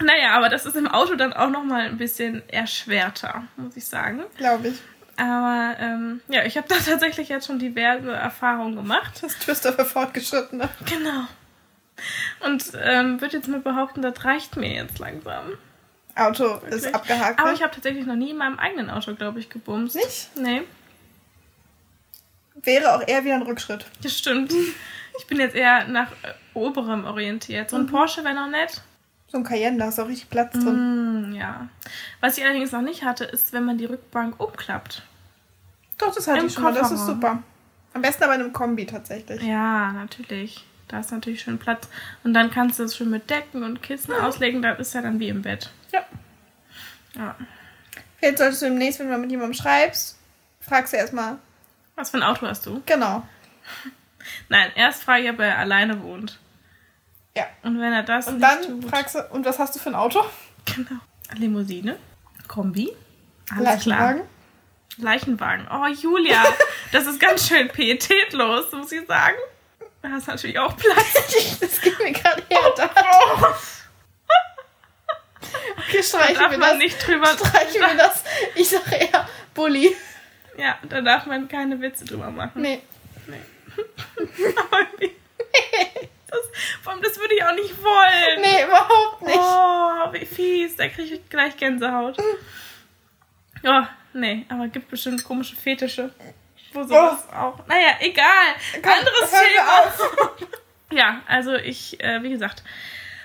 Naja, 0.00 0.32
aber 0.32 0.48
das 0.48 0.66
ist 0.66 0.76
im 0.76 0.88
Auto 0.88 1.14
dann 1.14 1.32
auch 1.32 1.50
nochmal 1.50 1.86
ein 1.86 1.96
bisschen 1.98 2.46
erschwerter, 2.48 3.44
muss 3.56 3.76
ich 3.76 3.86
sagen. 3.86 4.24
Glaube 4.36 4.68
ich. 4.68 4.80
Aber 5.16 5.76
ähm, 5.78 6.20
ja, 6.28 6.44
ich 6.44 6.56
habe 6.56 6.66
da 6.68 6.74
tatsächlich 6.84 7.28
jetzt 7.28 7.46
schon 7.46 7.58
diverse 7.58 8.12
Erfahrungen 8.12 8.74
gemacht. 8.74 9.22
Das 9.22 9.38
Twister 9.38 9.72
für 9.72 9.84
Fortgeschrittene. 9.84 10.68
Genau. 10.86 11.26
Und 12.40 12.72
ähm, 12.82 13.20
würde 13.20 13.36
jetzt 13.36 13.48
mal 13.48 13.60
behaupten, 13.60 14.02
das 14.02 14.24
reicht 14.24 14.56
mir 14.56 14.72
jetzt 14.74 14.98
langsam. 14.98 15.52
Auto 16.16 16.56
ist 16.56 16.62
Wirklich. 16.84 16.94
abgehakt. 16.94 17.38
Aber 17.38 17.50
ne? 17.50 17.54
ich 17.54 17.62
habe 17.62 17.72
tatsächlich 17.72 18.06
noch 18.06 18.16
nie 18.16 18.30
in 18.30 18.36
meinem 18.36 18.58
eigenen 18.58 18.90
Auto, 18.90 19.14
glaube 19.14 19.38
ich, 19.38 19.48
gebumst. 19.48 19.94
Nicht? 19.94 20.30
Nee, 20.36 20.62
Wäre 22.64 22.94
auch 22.94 23.06
eher 23.06 23.24
wieder 23.24 23.34
ein 23.34 23.42
Rückschritt. 23.42 23.84
das 24.02 24.16
stimmt. 24.16 24.52
Ich 25.18 25.26
bin 25.26 25.38
jetzt 25.38 25.54
eher 25.54 25.86
nach 25.86 26.10
äh, 26.22 26.32
oberem 26.54 27.04
orientiert. 27.04 27.70
So 27.70 27.76
ein 27.76 27.86
Porsche 27.86 28.24
wäre 28.24 28.34
noch 28.34 28.48
nett. 28.48 28.82
So 29.28 29.38
ein 29.38 29.44
Cayenne, 29.44 29.78
da 29.78 29.88
ist 29.88 29.98
auch 29.98 30.08
richtig 30.08 30.30
Platz 30.30 30.52
drin. 30.52 31.32
Mm, 31.32 31.34
ja. 31.34 31.68
Was 32.20 32.38
ich 32.38 32.44
allerdings 32.44 32.72
noch 32.72 32.82
nicht 32.82 33.04
hatte, 33.04 33.24
ist, 33.24 33.52
wenn 33.52 33.64
man 33.64 33.78
die 33.78 33.86
Rückbank 33.86 34.38
umklappt. 34.38 35.02
Doch, 35.98 36.14
das 36.14 36.26
hatte 36.26 36.40
Im 36.40 36.46
ich 36.46 36.54
schon 36.54 36.62
mal. 36.62 36.74
Das 36.74 36.90
ist 36.90 37.06
super. 37.06 37.42
Am 37.94 38.02
besten 38.02 38.24
aber 38.24 38.34
in 38.34 38.42
einem 38.42 38.52
Kombi 38.52 38.86
tatsächlich. 38.86 39.42
Ja, 39.42 39.92
natürlich. 39.92 40.64
Da 40.88 41.00
ist 41.00 41.12
natürlich 41.12 41.42
schön 41.42 41.58
Platz. 41.58 41.88
Und 42.24 42.34
dann 42.34 42.50
kannst 42.50 42.78
du 42.78 42.84
es 42.84 42.96
schön 42.96 43.10
mit 43.10 43.30
Decken 43.30 43.62
und 43.62 43.82
Kissen 43.82 44.12
auslegen. 44.12 44.62
Das 44.62 44.78
ist 44.78 44.94
ja 44.94 45.02
dann 45.02 45.18
wie 45.18 45.28
im 45.28 45.42
Bett. 45.42 45.70
Ja. 45.92 46.04
Ja. 47.16 47.36
Vielleicht 48.18 48.38
solltest 48.38 48.62
du 48.62 48.66
demnächst, 48.66 48.98
wenn 48.98 49.06
du 49.06 49.12
mal 49.12 49.18
mit 49.18 49.30
jemandem 49.30 49.54
schreibst, 49.54 50.18
fragst 50.60 50.92
du 50.92 50.96
erstmal. 50.96 51.38
Was 51.94 52.10
für 52.10 52.16
ein 52.18 52.22
Auto 52.22 52.46
hast 52.46 52.66
du? 52.66 52.82
Genau. 52.86 53.26
Nein, 54.48 54.72
erst 54.74 55.04
frage 55.04 55.24
ich, 55.24 55.30
ob 55.30 55.38
er 55.38 55.58
alleine 55.58 56.02
wohnt. 56.02 56.38
Ja. 57.36 57.46
Und 57.62 57.80
wenn 57.80 57.92
er 57.92 58.02
das 58.04 58.28
Und 58.28 58.40
dann 58.40 58.62
tut, 58.62 58.90
fragst 58.90 59.14
du, 59.16 59.24
und 59.30 59.44
was 59.44 59.58
hast 59.58 59.74
du 59.74 59.78
für 59.80 59.88
ein 59.90 59.94
Auto? 59.94 60.24
Genau. 60.66 61.00
Limousine? 61.34 61.98
Kombi? 62.48 62.92
Alles 63.50 63.82
klar. 63.82 63.98
Leichenwagen? 64.14 64.22
Leichenwagen. 64.98 65.68
Oh, 65.72 65.86
Julia, 65.86 66.42
das 66.92 67.06
ist 67.06 67.18
ganz 67.18 67.48
schön 67.48 67.68
pietätlos, 67.68 68.70
muss 68.72 68.92
ich 68.92 69.06
sagen. 69.06 69.36
Da 70.02 70.10
hast 70.10 70.28
natürlich 70.28 70.58
auch 70.58 70.76
Platz. 70.76 71.58
Das 71.60 71.80
geht 71.80 71.98
mir 71.98 72.12
gerade 72.12 72.42
her. 72.48 72.60
Da. 72.76 72.84
Okay, 75.76 75.96
Da 75.98 76.02
streichen 76.02 76.34
darf 76.36 76.50
wir 76.50 76.58
man 76.58 76.70
das. 76.70 76.78
nicht 76.78 77.06
drüber. 77.06 77.26
Streichen 77.26 77.80
wir 77.80 77.94
das. 77.96 78.22
Ich 78.54 78.68
sage 78.68 78.96
eher 78.96 79.28
Bulli. 79.54 79.94
Ja, 80.56 80.78
da 80.88 81.00
darf 81.00 81.26
man 81.26 81.48
keine 81.48 81.80
Witze 81.80 82.04
drüber 82.04 82.30
machen. 82.30 82.62
Nee. 82.62 82.80
Aber 84.70 84.86
wie- 84.98 85.14
das, 86.34 86.76
vor 86.82 86.92
allem, 86.92 87.02
das 87.02 87.18
würde 87.18 87.34
ich 87.34 87.44
auch 87.44 87.54
nicht 87.54 87.74
wollen. 87.82 88.40
Nee, 88.40 88.64
überhaupt 88.64 89.22
nicht. 89.22 89.38
Oh, 89.38 90.12
wie 90.12 90.26
fies. 90.26 90.76
Da 90.76 90.88
kriege 90.88 91.14
ich 91.14 91.28
gleich 91.28 91.56
Gänsehaut. 91.56 92.16
Oh, 93.64 93.82
nee, 94.12 94.44
aber 94.48 94.68
gibt 94.68 94.90
bestimmt 94.90 95.24
komische 95.24 95.56
Fetische. 95.56 96.10
Wo 96.72 96.82
sowas 96.82 97.28
auch. 97.32 97.66
Naja, 97.66 97.96
egal. 98.00 98.24
Komm, 98.82 98.92
Anderes 98.92 99.30
Thema. 99.30 100.48
Ja, 100.92 101.22
also 101.26 101.54
ich, 101.54 102.00
äh, 102.04 102.22
wie 102.22 102.30
gesagt, 102.30 102.62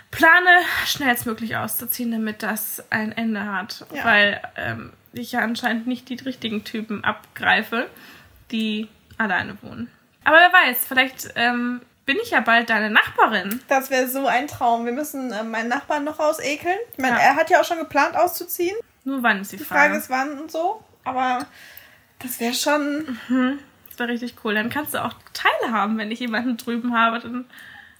plane 0.09 0.49
schnellstmöglich 0.85 1.55
auszuziehen, 1.55 2.11
damit 2.11 2.41
das 2.41 2.83
ein 2.89 3.11
Ende 3.11 3.45
hat. 3.45 3.85
Ja. 3.93 4.05
Weil 4.05 4.41
ähm, 4.55 4.93
ich 5.13 5.33
ja 5.33 5.41
anscheinend 5.41 5.85
nicht 5.85 6.09
die 6.09 6.15
richtigen 6.15 6.63
Typen 6.63 7.03
abgreife, 7.03 7.87
die 8.51 8.87
alleine 9.17 9.61
wohnen. 9.61 9.91
Aber 10.23 10.37
wer 10.37 10.51
weiß, 10.51 10.87
vielleicht 10.87 11.29
ähm, 11.35 11.81
bin 12.09 12.17
ich 12.23 12.31
ja 12.31 12.39
bald 12.39 12.71
deine 12.71 12.89
Nachbarin. 12.89 13.61
Das 13.67 13.91
wäre 13.91 14.07
so 14.07 14.25
ein 14.25 14.47
Traum. 14.47 14.83
Wir 14.85 14.93
müssen 14.93 15.31
äh, 15.31 15.43
meinen 15.43 15.69
Nachbarn 15.69 16.03
noch 16.05 16.17
rausekeln. 16.17 16.75
Ich 16.93 16.97
meine, 16.97 17.17
Ja. 17.17 17.21
er 17.21 17.35
hat 17.35 17.51
ja 17.51 17.61
auch 17.61 17.65
schon 17.65 17.77
geplant 17.77 18.15
auszuziehen. 18.15 18.75
Nur 19.03 19.21
wann 19.21 19.41
ist 19.41 19.51
die 19.51 19.57
Die 19.57 19.63
Frage 19.63 19.89
Frage. 19.91 19.97
ist 19.99 20.09
wann 20.09 20.39
und 20.39 20.51
so. 20.51 20.83
Aber 21.03 21.45
das 22.17 22.39
wäre 22.39 22.55
schon. 22.55 23.19
Das 23.91 23.99
wäre 23.99 24.09
richtig 24.09 24.33
cool. 24.43 24.55
Dann 24.55 24.71
kannst 24.71 24.95
du 24.95 25.03
auch 25.05 25.13
teilhaben, 25.33 25.99
wenn 25.99 26.09
ich 26.09 26.19
jemanden 26.19 26.57
drüben 26.57 26.97
habe. 26.97 27.19
Dann 27.19 27.45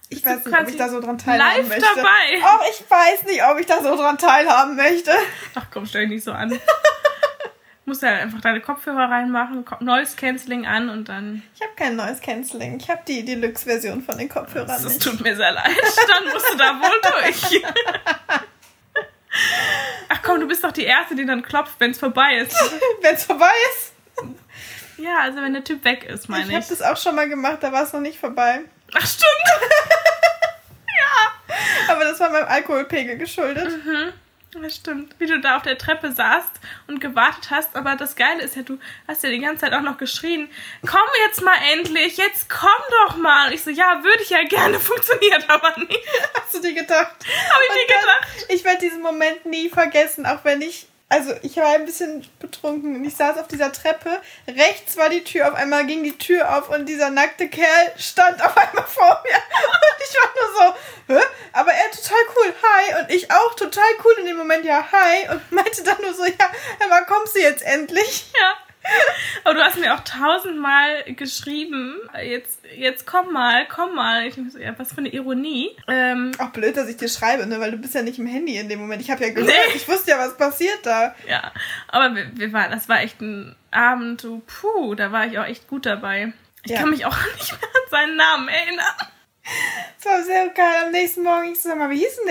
Ich 0.08 0.24
weiß 0.26 0.44
nicht, 0.44 0.58
ob 0.60 0.68
ich 0.68 0.76
da 0.76 0.88
so 0.88 1.00
dran 1.00 1.16
teilhaben 1.16 1.58
live 1.58 1.68
möchte. 1.68 1.84
dabei. 1.94 2.42
Auch 2.44 2.62
ich 2.68 2.90
weiß 2.90 3.22
nicht, 3.26 3.44
ob 3.44 3.60
ich 3.60 3.66
da 3.66 3.80
so 3.80 3.94
dran 3.96 4.18
teilhaben 4.18 4.74
möchte. 4.74 5.12
Ach 5.54 5.66
komm, 5.72 5.86
stell 5.86 6.02
dich 6.02 6.16
nicht 6.16 6.24
so 6.24 6.32
an. 6.32 6.50
musst 7.90 8.02
ja 8.02 8.10
einfach 8.14 8.40
deine 8.40 8.60
Kopfhörer 8.60 9.10
reinmachen, 9.10 9.64
Noise 9.80 10.16
Cancelling 10.16 10.66
an 10.66 10.88
und 10.88 11.08
dann. 11.08 11.42
Ich 11.54 11.60
habe 11.60 11.72
kein 11.76 11.96
neues 11.96 12.20
Canceling. 12.20 12.78
Ich 12.80 12.88
habe 12.88 13.02
die 13.06 13.24
Deluxe-Version 13.24 14.02
von 14.02 14.16
den 14.16 14.28
Kopfhörern 14.28 14.68
Das 14.68 14.84
nicht. 14.84 15.02
tut 15.02 15.20
mir 15.20 15.36
sehr 15.36 15.52
leid. 15.52 15.76
Dann 16.08 16.32
musst 16.32 16.52
du 16.52 16.56
da 16.56 16.80
wohl 16.80 17.22
durch. 17.22 17.62
Ach 20.08 20.22
komm, 20.22 20.40
du 20.40 20.48
bist 20.48 20.64
doch 20.64 20.72
die 20.72 20.84
Erste, 20.84 21.14
die 21.14 21.24
dann 21.26 21.42
klopft, 21.42 21.74
wenn 21.78 21.90
es 21.92 21.98
vorbei 21.98 22.36
ist. 22.38 22.56
Wenn 23.02 23.14
es 23.14 23.24
vorbei 23.24 23.50
ist. 23.72 23.92
Ja, 24.98 25.20
also 25.20 25.40
wenn 25.40 25.54
der 25.54 25.64
Typ 25.64 25.82
weg 25.84 26.04
ist, 26.04 26.24
Ich 26.24 26.28
meine 26.28 26.52
habe 26.52 26.58
ich. 26.62 26.68
das 26.68 26.82
auch 26.82 26.96
schon 26.96 27.14
mal 27.14 27.28
gemacht, 27.28 27.58
da 27.62 27.72
war 27.72 27.84
es 27.84 27.92
noch 27.92 28.00
nicht 28.00 28.18
vorbei. 28.20 28.60
Ach 28.94 29.06
stimmt. 29.06 29.30
Aber 31.88 32.04
das 32.04 32.20
war 32.20 32.28
meinem 32.30 32.48
Alkoholpegel 32.48 33.16
geschuldet. 33.16 33.72
Das 34.52 34.74
stimmt. 34.74 35.14
Wie 35.20 35.26
du 35.26 35.38
da 35.40 35.56
auf 35.56 35.62
der 35.62 35.78
Treppe 35.78 36.10
saßt 36.10 36.50
und 36.88 37.00
gewartet 37.00 37.50
hast, 37.50 37.76
aber 37.76 37.94
das 37.94 38.16
Geile 38.16 38.42
ist 38.42 38.56
ja, 38.56 38.62
du 38.62 38.78
hast 39.06 39.22
ja 39.22 39.30
die 39.30 39.38
ganze 39.38 39.60
Zeit 39.64 39.72
auch 39.74 39.80
noch 39.82 39.96
geschrien, 39.96 40.50
komm 40.84 41.00
jetzt 41.26 41.40
mal 41.42 41.54
endlich, 41.72 42.16
jetzt 42.16 42.50
komm 42.50 42.68
doch 43.06 43.16
mal. 43.16 43.46
Und 43.46 43.54
ich 43.54 43.62
so, 43.62 43.70
ja, 43.70 44.02
würde 44.02 44.22
ich 44.22 44.30
ja 44.30 44.42
gerne, 44.42 44.80
funktioniert 44.80 45.48
aber 45.48 45.78
nicht. 45.78 46.00
Hast 46.34 46.54
du 46.54 46.60
dir 46.62 46.74
gedacht? 46.74 47.14
Habe 47.14 47.62
ich 47.64 47.70
Und 47.70 47.76
mir 47.76 47.94
dann- 47.94 48.00
gedacht. 48.00 48.46
Ich 48.48 48.64
werde 48.64 48.80
diesen 48.80 49.02
Moment 49.02 49.46
nie 49.46 49.68
vergessen, 49.68 50.26
auch 50.26 50.44
wenn 50.44 50.62
ich. 50.62 50.86
Also, 51.12 51.34
ich 51.42 51.56
war 51.56 51.74
ein 51.74 51.86
bisschen 51.86 52.24
betrunken 52.38 52.94
und 52.94 53.04
ich 53.04 53.16
saß 53.16 53.36
auf 53.38 53.48
dieser 53.48 53.72
Treppe. 53.72 54.20
Rechts 54.46 54.96
war 54.96 55.08
die 55.08 55.24
Tür, 55.24 55.48
auf 55.48 55.54
einmal 55.54 55.84
ging 55.84 56.04
die 56.04 56.16
Tür 56.16 56.56
auf 56.56 56.70
und 56.70 56.86
dieser 56.86 57.10
nackte 57.10 57.48
Kerl 57.48 57.92
stand 57.98 58.40
auf 58.40 58.56
einmal 58.56 58.86
vor 58.86 59.20
mir. 59.24 59.34
Und 59.90 60.08
ich 60.08 60.16
war 60.16 60.30
nur 60.36 60.54
so, 60.54 61.14
hä? 61.14 61.26
Aber 61.52 61.72
er 61.72 61.90
total 61.90 62.18
cool, 62.36 62.54
hi. 62.62 63.00
Und 63.00 63.10
ich 63.10 63.30
auch 63.30 63.54
total 63.54 63.90
cool 64.04 64.14
in 64.20 64.26
dem 64.26 64.36
Moment, 64.36 64.64
ja, 64.64 64.86
hi. 64.92 65.28
Und 65.30 65.50
meinte 65.50 65.82
dann 65.82 66.00
nur 66.00 66.14
so, 66.14 66.24
ja, 66.24 66.50
aber 66.84 67.04
kommst 67.06 67.34
du 67.34 67.40
jetzt 67.40 67.62
endlich? 67.62 68.26
Ja. 68.40 68.69
Aber 69.44 69.54
du 69.54 69.60
hast 69.62 69.78
mir 69.78 69.94
auch 69.94 70.00
tausendmal 70.00 71.04
geschrieben, 71.14 71.96
jetzt, 72.22 72.60
jetzt 72.76 73.06
komm 73.06 73.32
mal, 73.32 73.66
komm 73.68 73.94
mal. 73.94 74.26
Ich 74.26 74.34
denke 74.34 74.50
so, 74.50 74.58
ja, 74.58 74.76
was 74.78 74.92
für 74.92 74.98
eine 74.98 75.08
Ironie. 75.10 75.76
Ähm, 75.88 76.32
Auch 76.38 76.48
blöd, 76.50 76.76
dass 76.76 76.88
ich 76.88 76.96
dir 76.96 77.08
schreibe, 77.08 77.46
ne? 77.46 77.60
Weil 77.60 77.70
du 77.72 77.76
bist 77.76 77.94
ja 77.94 78.02
nicht 78.02 78.18
im 78.18 78.26
Handy 78.26 78.56
in 78.56 78.68
dem 78.68 78.78
Moment. 78.80 79.02
Ich 79.02 79.10
habe 79.10 79.24
ja 79.24 79.32
gehört, 79.32 79.48
Nee. 79.48 79.76
ich 79.76 79.86
wusste 79.88 80.10
ja, 80.12 80.18
was 80.18 80.36
passiert 80.36 80.78
da. 80.84 81.14
ja, 81.28 81.52
aber 81.88 82.14
wir, 82.14 82.30
wir 82.38 82.52
waren, 82.52 82.70
das 82.70 82.88
war 82.88 83.00
echt 83.00 83.20
ein 83.20 83.54
Abend, 83.70 84.20
so, 84.20 84.42
puh, 84.46 84.94
da 84.94 85.12
war 85.12 85.26
ich 85.26 85.38
auch 85.38 85.44
echt 85.46 85.68
gut 85.68 85.84
dabei. 85.86 86.32
Ich 86.64 86.72
Ja. 86.72 86.80
kann 86.80 86.90
mich 86.90 87.04
auch 87.06 87.16
nicht 87.36 87.52
mehr 87.52 87.60
an 87.70 87.90
seinen 87.90 88.16
Namen 88.16 88.48
erinnern. 88.48 88.86
Das 89.96 90.06
war 90.06 90.22
sehr 90.22 90.48
geil. 90.50 90.84
Am 90.86 90.92
nächsten 90.92 91.22
Morgen 91.22 91.52
ich 91.52 91.60
so, 91.60 91.74
mal, 91.74 91.90
wie 91.90 91.98
hieß 91.98 92.16
denn 92.16 92.26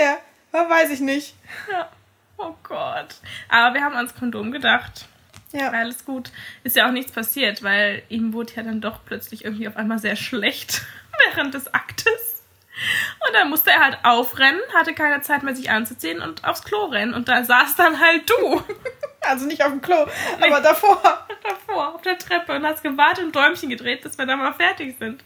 der? 0.52 0.68
Weiß 0.70 0.90
ich 0.90 1.00
nicht. 1.00 1.36
Ja. 1.72 1.90
Oh 2.38 2.56
Gott. 2.64 3.16
Aber 3.50 3.74
wir 3.74 3.82
haben 3.84 3.96
ans 3.96 4.16
Kondom 4.16 4.52
gedacht. 4.52 5.09
Ja. 5.52 5.72
Alles 5.72 6.06
gut. 6.06 6.32
Ist 6.64 6.76
ja 6.76 6.88
auch 6.88 6.92
nichts 6.92 7.12
passiert, 7.12 7.64
weil 7.64 8.04
ihm 8.10 8.34
wurde 8.34 8.54
ja 8.56 8.64
dann 8.64 8.82
doch 8.82 9.00
plötzlich 9.06 9.46
irgendwie 9.46 9.68
auf 9.68 9.78
einmal 9.78 10.00
sehr 10.00 10.16
schlecht 10.16 10.84
während 11.34 11.54
des 11.54 11.74
Aktes. 11.74 12.44
Und 13.28 13.34
dann 13.34 13.50
musste 13.50 13.72
er 13.72 13.84
halt 13.84 13.98
aufrennen, 14.04 14.62
hatte 14.74 14.94
keine 14.94 15.22
Zeit 15.22 15.44
mehr, 15.44 15.56
sich 15.56 15.70
anzuziehen 15.70 16.22
und 16.22 16.46
aufs 16.46 16.64
Klo 16.64 16.86
rennen. 16.86 17.14
Und 17.14 17.28
da 17.28 17.44
saß 17.44 17.76
dann 17.76 18.00
halt 18.00 18.30
du 18.30 18.64
Also 19.22 19.46
nicht 19.46 19.64
auf 19.64 19.72
dem 19.72 19.82
Klo, 19.82 20.08
aber 20.40 20.62
davor. 20.62 21.02
davor 21.44 21.96
auf 21.96 22.02
der 22.02 22.18
Treppe 22.18 22.54
und 22.54 22.66
hast 22.66 22.84
gewartet 22.84 23.26
und 23.26 23.36
Däumchen 23.36 23.70
gedreht, 23.70 24.02
bis 24.02 24.18
wir 24.18 24.26
dann 24.26 24.40
mal 24.40 24.54
fertig 24.54 24.98
sind. 24.98 25.24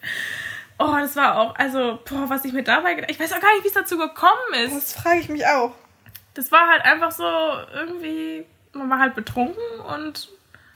Oh, 0.80 0.96
das 1.00 1.16
war 1.16 1.38
auch, 1.38 1.56
also, 1.56 2.00
boah, 2.10 2.30
was 2.30 2.44
ich 2.46 2.54
mir 2.54 2.64
dabei 2.64 2.96
gedacht 2.96 3.12
Ich 3.12 3.20
weiß 3.20 3.32
auch 3.34 3.40
gar 3.40 3.54
nicht, 3.54 3.64
wie 3.64 3.68
es 3.68 3.74
dazu 3.74 3.98
gekommen 3.98 4.54
ist. 4.56 4.76
Das 4.76 4.94
frage 4.94 5.20
ich 5.20 5.30
mich 5.30 5.46
auch. 5.46 5.74
Das 6.34 6.52
war 6.52 6.68
halt 6.68 6.84
einfach 6.84 7.12
so 7.12 7.24
irgendwie, 7.74 8.46
man 8.74 8.90
war 8.90 9.00
halt 9.00 9.16
betrunken 9.16 9.64
und 9.96 10.30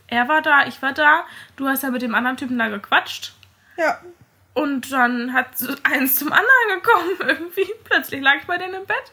er 0.07 0.27
war 0.27 0.41
da, 0.41 0.65
ich 0.67 0.81
war 0.81 0.93
da. 0.93 1.25
Du 1.55 1.67
hast 1.67 1.83
ja 1.83 1.89
mit 1.89 2.01
dem 2.01 2.15
anderen 2.15 2.37
Typen 2.37 2.57
da 2.57 2.69
gequatscht. 2.69 3.33
Ja. 3.77 3.99
Und 4.53 4.91
dann 4.91 5.33
hat 5.33 5.47
eins 5.83 6.15
zum 6.15 6.31
anderen 6.31 6.81
gekommen 6.81 7.17
irgendwie. 7.19 7.67
Plötzlich 7.83 8.21
lag 8.21 8.35
ich 8.39 8.47
bei 8.47 8.57
denen 8.57 8.73
im 8.73 8.85
Bett. 8.85 9.11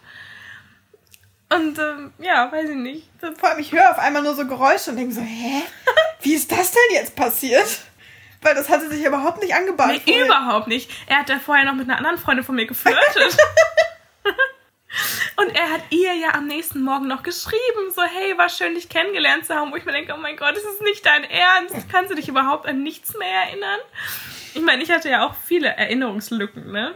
Und 1.51 1.79
ähm, 1.79 2.12
ja, 2.18 2.51
weiß 2.51 2.70
ich 2.70 2.77
nicht. 2.77 3.11
Vor 3.20 3.51
allem, 3.51 3.59
ich 3.59 3.73
höre 3.73 3.90
auf 3.90 3.99
einmal 3.99 4.23
nur 4.23 4.35
so 4.35 4.47
Geräusche 4.47 4.90
und 4.90 4.97
denke 4.97 5.14
so, 5.14 5.20
hä? 5.20 5.62
Wie 6.23 6.35
ist 6.35 6.51
das 6.51 6.73
denn 6.73 6.94
jetzt 6.94 7.14
passiert? 7.14 7.83
Weil 8.40 8.55
das 8.55 8.68
hatte 8.68 8.88
sich 8.88 9.05
überhaupt 9.05 9.42
nicht 9.42 9.55
angebahnt. 9.55 10.07
Nee, 10.07 10.25
überhaupt 10.25 10.68
nicht. 10.68 10.90
Er 11.07 11.18
hat 11.18 11.29
ja 11.29 11.38
vorher 11.38 11.64
noch 11.64 11.75
mit 11.75 11.88
einer 11.88 11.99
anderen 11.99 12.18
Freundin 12.18 12.44
von 12.44 12.55
mir 12.55 12.66
geflirtet. 12.66 13.37
Und 15.37 15.48
er 15.54 15.70
hat 15.70 15.83
ihr 15.90 16.14
ja 16.14 16.35
am 16.35 16.46
nächsten 16.46 16.83
Morgen 16.83 17.09
noch 17.09 17.22
geschrieben, 17.22 17.90
so, 17.94 18.02
hey, 18.02 18.37
war 18.38 18.48
schön, 18.48 18.74
dich 18.74 18.88
kennengelernt 18.88 19.46
zu 19.46 19.54
haben. 19.54 19.72
Wo 19.72 19.76
ich 19.76 19.85
mir 19.85 19.92
denke, 19.92 20.14
oh 20.16 20.20
mein 20.20 20.37
Gott, 20.37 20.57
das 20.57 20.64
ist 20.64 20.83
nicht 20.83 21.04
dein 21.04 21.24
Ernst. 21.24 21.88
Kannst 21.90 22.11
du 22.11 22.14
dich 22.14 22.28
überhaupt 22.28 22.66
an 22.66 22.83
nichts 22.83 23.16
mehr 23.18 23.44
erinnern? 23.46 23.80
Ich 24.54 24.62
meine, 24.62 24.83
ich 24.83 24.90
hatte 24.90 25.11
ja 25.11 25.26
auch 25.26 25.35
viele 25.35 25.68
Erinnerungslücken, 25.68 26.70
ne? 26.70 26.94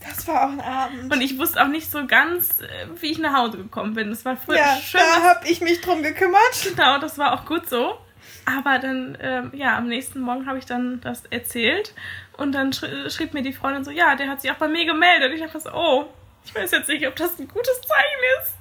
Das 0.00 0.26
war 0.26 0.46
auch 0.46 0.52
ein 0.52 0.60
Abend. 0.60 1.12
Und 1.12 1.20
ich 1.20 1.38
wusste 1.38 1.62
auch 1.62 1.68
nicht 1.68 1.90
so 1.90 2.06
ganz, 2.06 2.60
äh, 2.60 2.86
wie 3.00 3.12
ich 3.12 3.18
nach 3.18 3.34
Hause 3.34 3.58
gekommen 3.58 3.94
bin. 3.94 4.10
Das 4.10 4.24
war 4.24 4.36
voll 4.36 4.56
ja, 4.56 4.76
schön. 4.76 5.00
Da 5.00 5.22
habe 5.22 5.48
ich 5.48 5.60
mich 5.60 5.80
drum 5.80 6.02
gekümmert. 6.02 6.40
Genau, 6.64 6.98
das 6.98 7.18
war 7.18 7.32
auch 7.34 7.44
gut 7.44 7.68
so. 7.68 7.98
Aber 8.44 8.78
dann, 8.78 9.16
ähm, 9.20 9.50
ja, 9.54 9.76
am 9.76 9.86
nächsten 9.86 10.20
Morgen 10.20 10.46
habe 10.46 10.58
ich 10.58 10.66
dann 10.66 11.00
das 11.00 11.24
erzählt. 11.30 11.94
Und 12.36 12.52
dann 12.52 12.72
schrie 12.72 13.10
schrieb 13.10 13.34
mir 13.34 13.42
die 13.42 13.52
Freundin 13.52 13.84
so, 13.84 13.90
ja, 13.90 14.16
der 14.16 14.28
hat 14.28 14.40
sich 14.40 14.50
auch 14.50 14.56
bei 14.56 14.68
mir 14.68 14.86
gemeldet. 14.86 15.32
Ich 15.34 15.40
dachte 15.40 15.60
so, 15.60 15.70
oh, 15.72 16.06
ich 16.44 16.54
weiß 16.54 16.70
jetzt 16.70 16.88
nicht, 16.88 17.06
ob 17.06 17.16
das 17.16 17.38
ein 17.38 17.48
gutes 17.48 17.80
Zeichen 17.82 18.40
ist. 18.40 18.52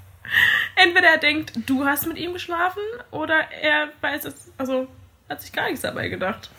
Entweder 0.75 1.07
er 1.07 1.17
denkt, 1.17 1.53
du 1.65 1.85
hast 1.85 2.07
mit 2.07 2.17
ihm 2.17 2.33
geschlafen, 2.33 2.81
oder 3.11 3.51
er 3.51 3.89
weiß 4.01 4.25
es, 4.25 4.51
also 4.57 4.87
hat 5.29 5.41
sich 5.41 5.51
gar 5.51 5.65
nichts 5.65 5.81
dabei 5.81 6.07
gedacht. 6.07 6.49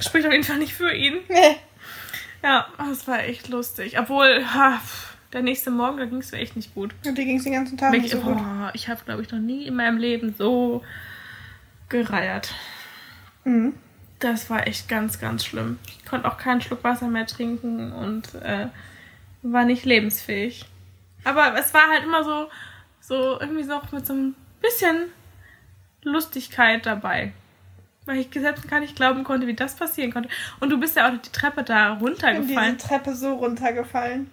Spricht 0.00 0.26
auf 0.26 0.32
jeden 0.32 0.44
Fall 0.44 0.58
nicht 0.58 0.74
für 0.74 0.92
ihn. 0.92 1.18
Nee. 1.28 1.56
Ja, 2.42 2.66
das 2.78 3.08
war 3.08 3.24
echt 3.24 3.48
lustig. 3.48 3.98
Obwohl, 3.98 4.44
ha, 4.52 4.80
der 5.32 5.42
nächste 5.42 5.70
Morgen, 5.70 5.98
da 5.98 6.04
ging 6.04 6.18
es 6.18 6.32
mir 6.32 6.38
echt 6.38 6.56
nicht 6.56 6.74
gut. 6.74 6.94
Und 7.04 7.16
dir 7.16 7.24
ging 7.24 7.38
es 7.38 7.44
den 7.44 7.54
ganzen 7.54 7.76
Tag 7.76 7.90
nicht 7.92 8.10
so 8.10 8.20
gut. 8.20 8.36
Oh, 8.36 8.70
ich 8.74 8.88
habe, 8.88 9.00
glaube 9.04 9.22
ich, 9.22 9.30
noch 9.30 9.38
nie 9.38 9.66
in 9.66 9.74
meinem 9.74 9.98
Leben 9.98 10.34
so 10.36 10.84
gereiert. 11.88 12.54
Mhm. 13.44 13.74
Das 14.18 14.48
war 14.48 14.66
echt 14.66 14.88
ganz, 14.88 15.18
ganz 15.18 15.44
schlimm. 15.44 15.78
Ich 15.88 16.04
konnte 16.04 16.28
auch 16.28 16.38
keinen 16.38 16.60
Schluck 16.60 16.84
Wasser 16.84 17.08
mehr 17.08 17.26
trinken 17.26 17.92
und 17.92 18.34
äh, 18.36 18.68
war 19.52 19.64
nicht 19.64 19.84
lebensfähig. 19.84 20.64
Aber 21.24 21.58
es 21.58 21.74
war 21.74 21.88
halt 21.88 22.04
immer 22.04 22.24
so, 22.24 22.48
so 23.00 23.40
irgendwie 23.40 23.64
so 23.64 23.80
mit 23.92 24.06
so 24.06 24.12
ein 24.12 24.34
bisschen 24.60 25.10
Lustigkeit 26.02 26.86
dabei. 26.86 27.32
Weil 28.04 28.18
ich 28.18 28.28
selbst 28.32 28.68
gar 28.68 28.78
nicht 28.78 28.94
glauben 28.94 29.24
konnte, 29.24 29.48
wie 29.48 29.54
das 29.54 29.74
passieren 29.74 30.12
konnte. 30.12 30.28
Und 30.60 30.70
du 30.70 30.78
bist 30.78 30.96
ja 30.96 31.08
auch 31.08 31.16
die 31.20 31.32
Treppe 31.32 31.64
da 31.64 31.94
runtergefallen. 31.94 32.48
Ich 32.48 32.54
bin 32.54 32.76
diese 32.76 32.88
Treppe 32.88 33.14
so 33.14 33.34
runtergefallen. 33.34 34.30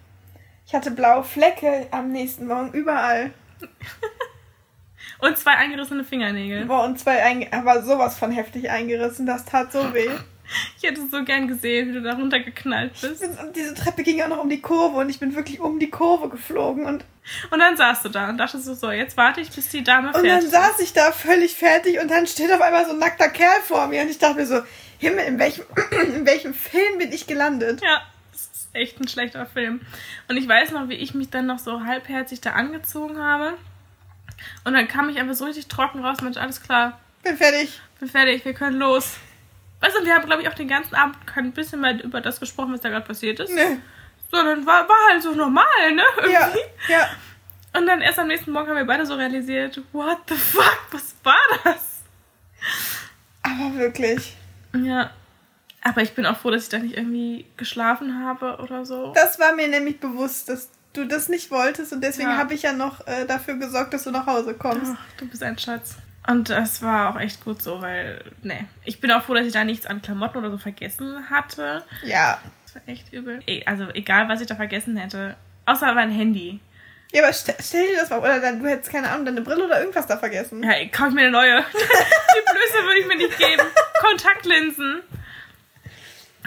Ich 0.67 0.75
hatte 0.75 0.91
blaue 0.91 1.23
Flecke 1.23 1.87
am 1.91 2.11
nächsten 2.11 2.45
Morgen 2.47 2.71
überall. 2.71 3.33
und 5.19 5.37
zwei 5.37 5.53
eingerissene 5.53 6.03
Fingernägel. 6.03 6.65
Boah, 6.65 6.85
und 6.85 6.99
zwei, 6.99 7.49
aber 7.51 7.81
sowas 7.81 8.17
von 8.17 8.31
heftig 8.31 8.69
eingerissen. 8.69 9.25
Das 9.25 9.45
tat 9.45 9.71
so 9.71 9.93
weh. 9.93 10.09
Ich 10.77 10.89
hätte 10.89 11.01
so 11.09 11.23
gern 11.23 11.47
gesehen, 11.47 11.89
wie 11.89 11.93
du 11.93 12.01
da 12.01 12.13
runtergeknallt 12.13 12.91
bist. 12.99 13.23
Und 13.23 13.55
diese 13.55 13.73
Treppe 13.73 14.03
ging 14.03 14.17
ja 14.17 14.27
noch 14.27 14.39
um 14.39 14.49
die 14.49 14.61
Kurve 14.61 14.97
und 14.97 15.09
ich 15.09 15.19
bin 15.19 15.35
wirklich 15.35 15.59
um 15.59 15.79
die 15.79 15.89
Kurve 15.89 16.29
geflogen 16.29 16.85
und. 16.85 17.05
Und 17.51 17.59
dann 17.59 17.77
saßt 17.77 18.03
du 18.03 18.09
da 18.09 18.29
und 18.29 18.37
dachtest 18.37 18.67
du 18.67 18.73
so, 18.73 18.91
jetzt 18.91 19.15
warte 19.15 19.39
ich, 19.39 19.49
bis 19.49 19.69
die 19.69 19.83
Dame 19.83 20.11
fertig 20.11 20.29
ist. 20.29 20.43
Und 20.43 20.53
dann 20.53 20.61
saß 20.63 20.79
ich 20.81 20.91
da 20.91 21.11
völlig 21.13 21.55
fertig 21.55 22.01
und 22.01 22.11
dann 22.11 22.27
steht 22.27 22.51
auf 22.51 22.59
einmal 22.59 22.85
so 22.85 22.91
ein 22.91 22.99
nackter 22.99 23.29
Kerl 23.29 23.61
vor 23.61 23.87
mir 23.87 24.01
und 24.01 24.09
ich 24.09 24.19
dachte 24.19 24.35
mir 24.35 24.45
so, 24.45 24.61
Himmel, 24.97 25.25
in 25.25 25.39
welchem, 25.39 25.63
in 26.15 26.25
welchem 26.25 26.53
Film 26.53 26.97
bin 26.97 27.11
ich 27.11 27.27
gelandet? 27.27 27.81
Ja, 27.81 28.01
das 28.31 28.41
ist 28.53 28.69
echt 28.73 28.99
ein 28.99 29.07
schlechter 29.07 29.45
Film. 29.45 29.81
Und 30.27 30.37
ich 30.37 30.47
weiß 30.47 30.71
noch, 30.71 30.89
wie 30.89 30.95
ich 30.95 31.13
mich 31.13 31.29
dann 31.29 31.45
noch 31.45 31.59
so 31.59 31.85
halbherzig 31.85 32.41
da 32.41 32.51
angezogen 32.51 33.19
habe. 33.19 33.53
Und 34.65 34.73
dann 34.73 34.87
kam 34.87 35.09
ich 35.09 35.19
einfach 35.19 35.35
so 35.35 35.45
richtig 35.45 35.67
trocken 35.67 36.03
raus, 36.03 36.21
Mensch, 36.21 36.37
alles 36.37 36.61
klar. 36.61 36.99
Bin 37.23 37.37
fertig. 37.37 37.79
Bin 37.99 38.09
fertig, 38.09 38.43
wir 38.43 38.53
können 38.53 38.77
los. 38.77 39.15
Weißt 39.83 39.97
du, 39.97 40.05
wir 40.05 40.15
haben, 40.15 40.25
glaube 40.25 40.41
ich, 40.41 40.47
auch 40.47 40.53
den 40.53 40.69
ganzen 40.69 40.95
Abend 40.95 41.27
kein 41.27 41.51
bisschen 41.51 41.81
mehr 41.81 42.01
über 42.01 42.21
das 42.21 42.39
gesprochen, 42.39 42.71
was 42.71 42.79
da 42.79 42.87
gerade 42.87 43.05
passiert 43.05 43.41
ist. 43.41 43.53
Nee. 43.53 43.79
Sondern 44.31 44.65
war, 44.65 44.87
war 44.87 44.95
halt 45.11 45.21
so 45.21 45.33
normal, 45.33 45.65
ne? 45.93 46.03
Irgendwie. 46.17 46.31
Ja, 46.31 46.51
ja. 46.87 47.09
Und 47.77 47.85
dann 47.85 47.99
erst 47.99 48.17
am 48.17 48.27
nächsten 48.27 48.51
Morgen 48.51 48.69
haben 48.69 48.77
wir 48.77 48.85
beide 48.85 49.05
so 49.05 49.15
realisiert, 49.15 49.81
what 49.91 50.19
the 50.29 50.35
fuck, 50.35 50.79
was 50.91 51.15
war 51.23 51.35
das? 51.65 52.03
Aber 53.41 53.75
wirklich. 53.75 54.37
Ja. 54.73 55.09
Aber 55.81 56.01
ich 56.01 56.13
bin 56.13 56.25
auch 56.25 56.37
froh, 56.37 56.51
dass 56.51 56.63
ich 56.63 56.69
da 56.69 56.79
nicht 56.79 56.95
irgendwie 56.95 57.45
geschlafen 57.57 58.23
habe 58.23 58.59
oder 58.59 58.85
so. 58.85 59.11
Das 59.13 59.37
war 59.37 59.53
mir 59.53 59.67
nämlich 59.67 59.99
bewusst, 59.99 60.47
dass 60.47 60.69
du 60.93 61.05
das 61.05 61.27
nicht 61.27 61.51
wolltest 61.51 61.91
und 61.91 62.01
deswegen 62.01 62.29
ja. 62.29 62.37
habe 62.37 62.53
ich 62.53 62.61
ja 62.61 62.71
noch 62.71 63.05
äh, 63.05 63.25
dafür 63.25 63.55
gesorgt, 63.55 63.93
dass 63.93 64.05
du 64.05 64.11
nach 64.11 64.27
Hause 64.27 64.53
kommst. 64.53 64.93
Ach, 64.95 65.17
du 65.17 65.27
bist 65.27 65.43
ein 65.43 65.57
Schatz. 65.57 65.97
Und 66.27 66.49
das 66.49 66.81
war 66.81 67.09
auch 67.09 67.19
echt 67.19 67.43
gut 67.43 67.61
so, 67.61 67.81
weil, 67.81 68.23
ne, 68.43 68.67
ich 68.85 69.01
bin 69.01 69.11
auch 69.11 69.23
froh, 69.23 69.33
dass 69.33 69.45
ich 69.45 69.53
da 69.53 69.63
nichts 69.63 69.85
an 69.85 70.01
Klamotten 70.01 70.37
oder 70.37 70.51
so 70.51 70.57
vergessen 70.57 71.29
hatte. 71.29 71.83
Ja. 72.03 72.39
Das 72.65 72.75
war 72.75 72.81
echt 72.87 73.11
übel. 73.11 73.41
E 73.45 73.65
also 73.65 73.89
egal, 73.93 74.29
was 74.29 74.39
ich 74.39 74.47
da 74.47 74.55
vergessen 74.55 74.95
hätte. 74.95 75.35
Außer 75.65 75.93
mein 75.93 76.11
Handy. 76.11 76.59
Ja, 77.11 77.23
aber 77.23 77.33
stell, 77.33 77.55
stell 77.59 77.87
dir 77.87 77.97
das 77.97 78.09
mal, 78.09 78.19
oder 78.19 78.39
dann, 78.39 78.59
du 78.59 78.67
hättest 78.67 78.91
keine 78.91 79.09
Ahnung, 79.09 79.25
deine 79.25 79.41
Brille 79.41 79.65
oder 79.65 79.79
irgendwas 79.79 80.07
da 80.07 80.17
vergessen. 80.17 80.63
Ja, 80.63 80.77
ich 80.77 80.91
kaufe 80.91 81.11
mir 81.11 81.21
eine 81.21 81.31
neue. 81.31 81.57
Die 81.73 82.51
Blöße 82.51 82.83
würde 82.85 82.99
ich 82.99 83.07
mir 83.07 83.17
nicht 83.17 83.37
geben. 83.37 83.61
Kontaktlinsen. 83.99 85.01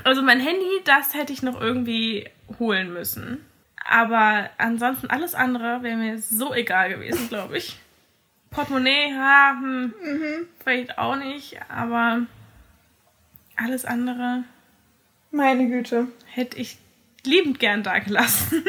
Also 0.04 0.22
mein 0.22 0.40
Handy, 0.40 0.82
das 0.84 1.14
hätte 1.14 1.32
ich 1.32 1.42
noch 1.42 1.60
irgendwie 1.60 2.28
holen 2.58 2.92
müssen. 2.92 3.44
Aber 3.88 4.50
ansonsten 4.58 5.08
alles 5.08 5.34
andere 5.34 5.82
wäre 5.82 5.96
mir 5.96 6.18
so 6.18 6.52
egal 6.52 6.88
gewesen, 6.88 7.28
glaube 7.28 7.58
ich. 7.58 7.78
Portemonnaie, 8.50 9.10
ja, 9.10 9.56
hm, 9.60 9.94
mhm. 10.02 10.48
vielleicht 10.62 10.98
auch 10.98 11.16
nicht, 11.16 11.58
aber 11.68 12.22
alles 13.56 13.84
andere. 13.84 14.44
Meine 15.30 15.68
Güte. 15.68 16.08
Hätte 16.26 16.58
ich 16.58 16.78
liebend 17.24 17.58
gern 17.58 17.82
da 17.82 17.98
gelassen. 17.98 18.64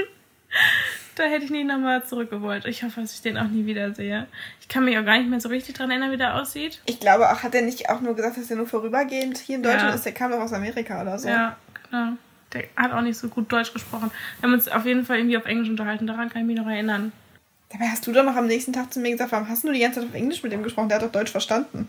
da 1.16 1.24
hätte 1.24 1.46
ich 1.46 1.52
nie 1.52 1.64
nochmal 1.64 2.06
zurückgewollt. 2.06 2.66
Ich 2.66 2.84
hoffe, 2.84 3.02
dass 3.02 3.14
ich 3.14 3.22
den 3.22 3.38
auch 3.38 3.48
nie 3.48 3.66
wiedersehe. 3.66 4.28
Ich 4.62 4.68
kann 4.68 4.86
mich 4.86 4.98
auch 4.98 5.06
gar 5.06 5.18
nicht 5.18 5.30
mehr 5.30 5.40
so 5.40 5.50
richtig 5.50 5.76
dran 5.76 5.90
erinnern, 5.90 6.12
wie 6.12 6.18
der 6.18 6.36
aussieht. 6.36 6.82
Ich 6.86 7.00
glaube 7.00 7.30
auch, 7.30 7.44
hat 7.44 7.56
er 7.56 7.62
nicht 7.62 7.90
auch 7.90 8.02
nur 8.02 8.16
gesagt, 8.16 8.38
dass 8.38 8.50
er 8.50 8.58
nur 8.58 8.68
vorübergehend 8.68 9.38
hier 9.38 9.58
in 9.58 9.64
Deutschland 9.64 9.90
ja. 9.90 9.96
ist? 9.96 10.06
Der 10.06 10.14
kam 10.14 10.32
doch 10.32 10.40
aus 10.40 10.54
Amerika 10.54 11.02
oder 11.02 11.18
so. 11.20 11.30
Ja, 11.30 11.58
genau. 11.90 12.14
Der 12.54 12.64
hat 12.76 12.92
auch 12.94 13.02
nicht 13.02 13.18
so 13.18 13.28
gut 13.28 13.52
Deutsch 13.52 13.74
gesprochen. 13.74 14.12
Wir 14.40 14.48
haben 14.48 14.54
uns 14.54 14.68
auf 14.68 14.86
jeden 14.86 15.06
Fall 15.06 15.18
irgendwie 15.18 15.38
auf 15.38 15.46
Englisch 15.46 15.70
unterhalten. 15.70 16.08
Daran 16.08 16.30
kann 16.30 16.42
ich 16.42 16.48
mich 16.48 16.58
noch 16.58 16.68
erinnern. 16.68 17.12
Dabei 17.70 17.88
hast 17.88 18.08
du 18.08 18.14
doch 18.14 18.24
noch 18.24 18.36
am 18.36 18.48
nächsten 18.48 18.72
Tag 18.72 18.94
zu 18.94 19.00
mir 19.00 19.12
gesagt, 19.12 19.32
warum 19.32 19.50
hast 19.50 19.64
du 19.64 19.72
die 19.72 19.80
ganze 19.80 20.00
Zeit 20.00 20.10
auf 20.10 20.16
Englisch 20.16 20.42
mit 20.42 20.54
ihm 20.54 20.64
gesprochen? 20.64 20.90
Der 20.90 21.00
hat 21.00 21.06
doch 21.06 21.12
Deutsch 21.12 21.32
verstanden. 21.32 21.88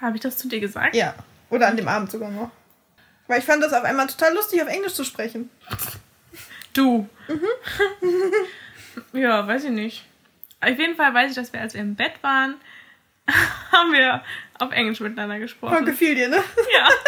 Habe 0.00 0.16
ich 0.16 0.22
das 0.22 0.36
zu 0.36 0.48
dir 0.48 0.60
gesagt? 0.60 0.94
Ja. 0.94 1.14
Oder 1.50 1.68
an 1.68 1.76
dem 1.76 1.88
Abend 1.88 2.10
sogar 2.10 2.30
noch. 2.30 2.50
Weil 3.26 3.38
ich 3.38 3.44
fand 3.44 3.62
das 3.62 3.72
auf 3.72 3.84
einmal 3.84 4.06
total 4.06 4.34
lustig, 4.34 4.62
auf 4.62 4.68
Englisch 4.68 4.92
zu 4.92 5.04
sprechen. 5.04 5.48
Du. 6.74 7.08
Mhm. 7.28 8.18
ja, 9.18 9.46
weiß 9.46 9.64
ich 9.64 9.70
nicht. 9.70 10.04
Auf 10.60 10.78
jeden 10.78 10.96
Fall 10.96 11.14
weiß 11.14 11.30
ich, 11.30 11.36
dass 11.36 11.52
wir, 11.52 11.60
als 11.60 11.74
wir 11.74 11.80
im 11.80 11.94
Bett 11.94 12.14
waren, 12.22 12.56
haben 13.72 13.92
wir 13.92 14.22
auf 14.58 14.72
Englisch 14.72 15.00
miteinander 15.00 15.38
gesprochen. 15.38 15.78
Oh, 15.80 15.84
gefiel 15.84 16.14
dir, 16.14 16.28
ne? 16.28 16.42
Ja. 16.72 16.88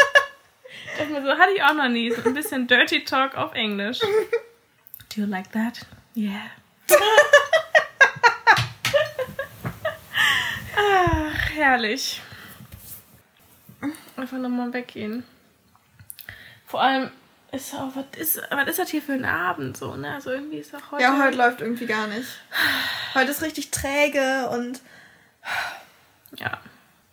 Das 0.99 1.09
so 1.09 1.29
hatte 1.29 1.53
ich 1.55 1.63
auch 1.63 1.75
noch 1.75 1.89
nie. 1.91 2.11
So 2.11 2.23
ein 2.25 2.33
bisschen 2.33 2.67
Dirty 2.67 3.05
Talk 3.05 3.37
auf 3.37 3.53
Englisch. 3.53 4.01
Do 4.01 5.21
you 5.21 5.27
like 5.27 5.53
that? 5.53 5.81
Yeah. 6.17 6.51
Ach, 10.77 11.51
herrlich. 11.55 12.21
Einfach 14.17 14.39
nochmal 14.39 14.73
weggehen. 14.73 15.25
Vor 16.67 16.83
allem 16.83 17.11
ist 17.53 17.75
auch, 17.75 17.95
was 17.95 18.05
ist, 18.19 18.43
was 18.51 18.69
ist 18.69 18.79
das 18.79 18.91
hier 18.91 19.03
für 19.03 19.13
ein 19.13 19.25
Abend 19.25 19.77
so, 19.77 19.95
ne? 19.97 20.15
Also 20.15 20.31
irgendwie 20.31 20.59
ist 20.59 20.75
auch 20.75 20.93
heute. 20.93 21.03
Ja, 21.03 21.19
heute 21.23 21.37
läuft 21.37 21.61
irgendwie 21.61 21.87
gar 21.87 22.07
nicht. 22.07 22.29
Heute 23.15 23.31
ist 23.31 23.43
richtig 23.43 23.71
träge 23.71 24.49
und. 24.51 24.81
Ja. 26.37 26.59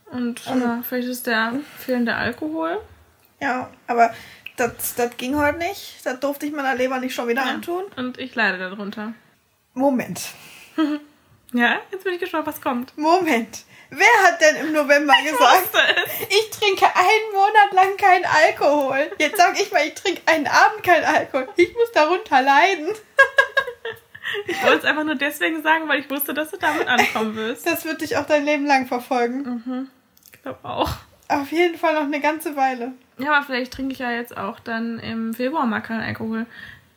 Und, 0.08 0.46
und 0.48 0.62
ja, 0.62 0.84
vielleicht 0.88 1.08
ist 1.08 1.28
der 1.28 1.60
fehlende 1.78 2.16
Alkohol. 2.16 2.80
Ja, 3.40 3.70
aber 3.88 4.14
das, 4.58 4.96
das 4.96 5.18
ging 5.18 5.36
heute 5.36 5.58
nicht. 5.58 6.06
Das 6.06 6.20
durfte 6.20 6.46
ich 6.46 6.52
meiner 6.52 6.76
Leber 6.76 7.00
nicht 7.00 7.16
schon 7.16 7.28
wieder 7.28 7.46
ja. 7.46 7.52
antun. 7.52 7.84
Und 7.96 8.18
ich 8.18 8.36
leide 8.36 8.58
darunter. 8.58 9.14
Moment. 9.74 10.22
Ja, 11.54 11.80
jetzt 11.92 12.04
bin 12.04 12.14
ich 12.14 12.20
gespannt, 12.20 12.48
was 12.48 12.62
kommt. 12.62 12.98
Moment. 12.98 13.64
Wer 13.90 14.24
hat 14.24 14.42
denn 14.42 14.66
im 14.66 14.74
November 14.74 15.14
gesagt, 15.24 15.70
ich 16.30 16.50
trinke 16.50 16.86
einen 16.86 17.34
Monat 17.34 17.74
lang 17.74 17.96
keinen 17.98 18.26
Alkohol? 18.26 19.12
Jetzt 19.20 19.38
sage 19.38 19.62
ich 19.62 19.72
mal, 19.72 19.86
ich 19.86 19.94
trinke 19.94 20.22
einen 20.26 20.48
Abend 20.48 20.84
keinen 20.84 21.06
Alkohol. 21.06 21.48
Ich 21.56 21.72
muss 21.74 21.92
darunter 21.94 22.42
leiden. 22.42 22.88
Ich 24.48 24.64
wollte 24.64 24.80
es 24.80 24.86
einfach 24.86 25.04
nur 25.04 25.14
deswegen 25.16 25.62
sagen, 25.62 25.88
weil 25.88 26.00
ich 26.00 26.10
wusste, 26.10 26.34
dass 26.34 26.50
du 26.50 26.58
damit 26.58 26.88
ankommen 26.88 27.36
wirst. 27.36 27.68
Das 27.68 27.86
wird 27.86 28.02
dich 28.02 28.18
auch 28.18 28.26
dein 28.26 28.46
Leben 28.46 28.66
lang 28.66 28.88
verfolgen. 28.88 29.62
Mhm. 29.66 29.90
Ich 30.34 30.42
glaube 30.42 30.60
auch. 30.64 30.90
Auf 31.28 31.52
jeden 31.52 31.78
Fall 31.78 31.94
noch 31.94 32.04
eine 32.04 32.20
ganze 32.20 32.56
Weile. 32.56 32.94
Ja, 33.20 33.34
aber 33.34 33.46
vielleicht 33.46 33.74
trinke 33.74 33.94
ich 33.94 34.00
ja 34.00 34.12
jetzt 34.12 34.36
auch 34.36 34.60
dann 34.60 34.98
im 35.00 35.36
Februar 35.36 35.68
mal 35.68 35.82
keinen 35.82 36.02
Alkohol. 36.02 36.48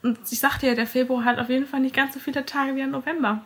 Und 0.02 0.18
ich 0.30 0.40
sagte 0.40 0.66
ja, 0.66 0.74
der 0.74 0.86
Februar 0.86 1.24
hat 1.24 1.38
auf 1.38 1.50
jeden 1.50 1.66
Fall 1.66 1.80
nicht 1.80 1.94
ganz 1.94 2.14
so 2.14 2.20
viele 2.20 2.46
Tage 2.46 2.74
wie 2.74 2.78
der 2.78 2.86
November. 2.86 3.44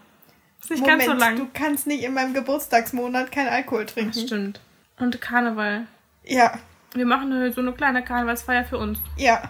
Ist 0.61 0.71
nicht 0.71 0.81
Moment, 0.81 0.99
ganz 1.07 1.11
so 1.13 1.17
lang. 1.19 1.37
Du 1.37 1.49
kannst 1.53 1.87
nicht 1.87 2.03
in 2.05 2.15
meinem 2.15 2.35
Geburtstagsmonat 2.35 3.33
keinen 3.33 3.49
Alkohol 3.49 3.87
trinken. 3.87 4.13
Das 4.13 4.23
stimmt. 4.23 4.61
Und 4.99 5.21
Karneval. 5.21 5.87
Ja, 6.25 6.59
Wir 6.95 7.07
machen 7.07 7.53
so 7.53 7.61
eine 7.61 7.73
kleine 7.73 8.05
Karnevalsfeier 8.05 8.65
für 8.65 8.79
uns. 8.79 8.99
ja. 9.17 9.43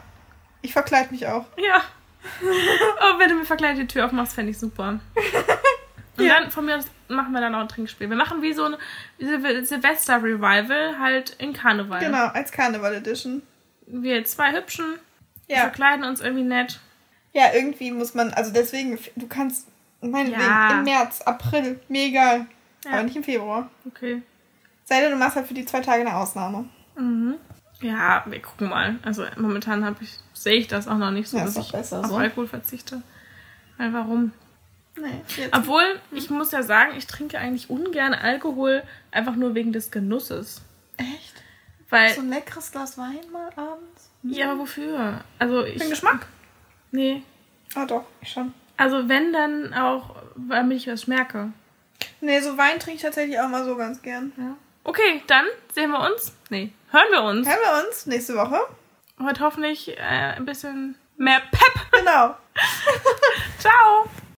Ich 0.62 0.74
verkleide 0.74 1.10
mich 1.10 1.26
auch. 1.26 1.46
Ja. 1.56 1.80
oh, 2.42 3.18
wenn 3.18 3.30
du 3.30 3.36
mir 3.36 3.46
verkleidet 3.46 3.78
die 3.82 3.86
Tür 3.86 4.04
aufmachst, 4.04 4.34
fände 4.34 4.50
ich 4.50 4.58
super. 4.58 5.00
Und 6.18 6.24
Ja. 6.26 6.38
dann 6.38 6.50
von 6.50 6.66
mir 6.66 6.76
aus 6.76 6.84
machen 7.08 7.32
wir 7.32 7.40
dann 7.40 7.54
auch 7.54 7.60
ein 7.60 7.68
Trinkspiel. 7.68 8.10
Wir 8.10 8.16
machen 8.16 8.42
wie 8.42 8.52
so 8.52 8.64
ein 8.64 8.76
Sil- 9.18 9.64
Silvester-Revival 9.64 10.98
halt 10.98 11.30
in 11.38 11.54
Karneval. 11.54 12.00
Genau, 12.00 12.26
als 12.26 12.52
Karneval 12.52 12.94
Edition. 12.94 13.40
Wir 13.86 14.22
zwei 14.26 14.52
Hübschen 14.52 14.98
wir 15.46 15.56
Ja. 15.56 15.62
verkleiden 15.62 16.04
uns 16.04 16.20
irgendwie 16.20 16.44
nett. 16.44 16.78
Ja, 17.32 17.46
irgendwie 17.54 17.90
muss 17.90 18.12
man, 18.14 18.32
also 18.34 18.52
deswegen, 18.52 18.98
du 19.16 19.26
kannst, 19.28 19.66
meinetwegen, 20.00 20.40
Ja. 20.40 20.78
im 20.78 20.84
März, 20.84 21.20
April, 21.22 21.80
mir 21.88 22.04
egal. 22.06 22.46
Ja. 22.84 22.92
Aber 22.92 23.02
nicht 23.02 23.16
im 23.16 23.24
Februar. 23.24 23.68
Okay. 23.86 24.22
Sei 24.84 25.00
denn, 25.00 25.10
du 25.12 25.16
machst 25.16 25.36
halt 25.36 25.46
für 25.46 25.54
die 25.54 25.64
zwei 25.66 25.80
Tage 25.80 26.00
eine 26.00 26.16
Ausnahme. 26.16 26.64
Mhm. 26.96 27.34
Ja, 27.80 28.24
wir 28.26 28.40
gucken 28.42 28.68
mal. 28.68 28.98
Also 29.02 29.24
momentan 29.38 29.84
habe 29.84 29.96
ich, 30.02 30.18
sehe 30.34 30.56
ich 30.58 30.68
das 30.68 30.88
auch 30.88 30.98
noch 30.98 31.10
nicht 31.10 31.28
so, 31.28 31.38
Ja, 31.38 31.44
dass 31.44 31.56
ich 31.56 31.72
besser 31.72 32.00
auf 32.00 32.06
so. 32.06 32.16
Alkohol 32.16 32.46
verzichte. 32.46 33.02
Weil 33.78 33.92
warum? 33.92 34.32
Nee, 34.96 35.22
jetzt. 35.36 35.56
Obwohl, 35.56 35.98
ich 36.10 36.28
muss 36.28 36.50
ja 36.52 36.62
sagen, 36.62 36.92
ich 36.98 37.06
trinke 37.06 37.38
eigentlich 37.38 37.70
ungern 37.70 38.12
Alkohol, 38.12 38.82
einfach 39.12 39.34
nur 39.36 39.54
wegen 39.54 39.72
des 39.72 39.90
Genusses. 39.90 40.60
Echt? 40.98 41.42
Weil. 41.88 42.12
So 42.12 42.20
ein 42.20 42.28
leckeres 42.28 42.70
Glas 42.72 42.98
Wein 42.98 43.20
mal 43.32 43.48
abends? 43.56 44.10
Ja, 44.22 44.50
aber 44.50 44.60
wofür? 44.60 45.20
Also 45.38 45.64
ich. 45.64 45.74
Für 45.74 45.78
den 45.80 45.90
Geschmack? 45.90 46.26
Nee. 46.90 47.22
Ah, 47.74 47.86
doch, 47.86 48.04
ich 48.20 48.30
schon. 48.30 48.52
Also 48.80 49.10
wenn 49.10 49.30
dann 49.30 49.74
auch, 49.74 50.16
damit 50.36 50.78
ich 50.78 50.86
was 50.86 51.06
merke. 51.06 51.52
Nee, 52.22 52.40
so 52.40 52.56
Wein 52.56 52.80
trinke 52.80 52.96
ich 52.96 53.02
tatsächlich 53.02 53.38
auch 53.38 53.48
mal 53.48 53.62
so 53.62 53.76
ganz 53.76 54.00
gern. 54.00 54.32
Ja. 54.38 54.56
Okay, 54.84 55.22
dann 55.26 55.44
sehen 55.74 55.90
wir 55.90 56.00
uns. 56.00 56.32
Nee, 56.48 56.72
hören 56.90 57.04
wir 57.10 57.22
uns. 57.24 57.46
Hören 57.46 57.58
wir 57.62 57.86
uns 57.86 58.06
nächste 58.06 58.36
Woche? 58.36 58.58
Heute 59.22 59.44
hoffentlich 59.44 59.98
äh, 59.98 60.00
ein 60.00 60.46
bisschen 60.46 60.96
mehr 61.18 61.42
Pep. 61.50 61.92
Genau. 61.92 62.34
Ciao. 63.58 64.08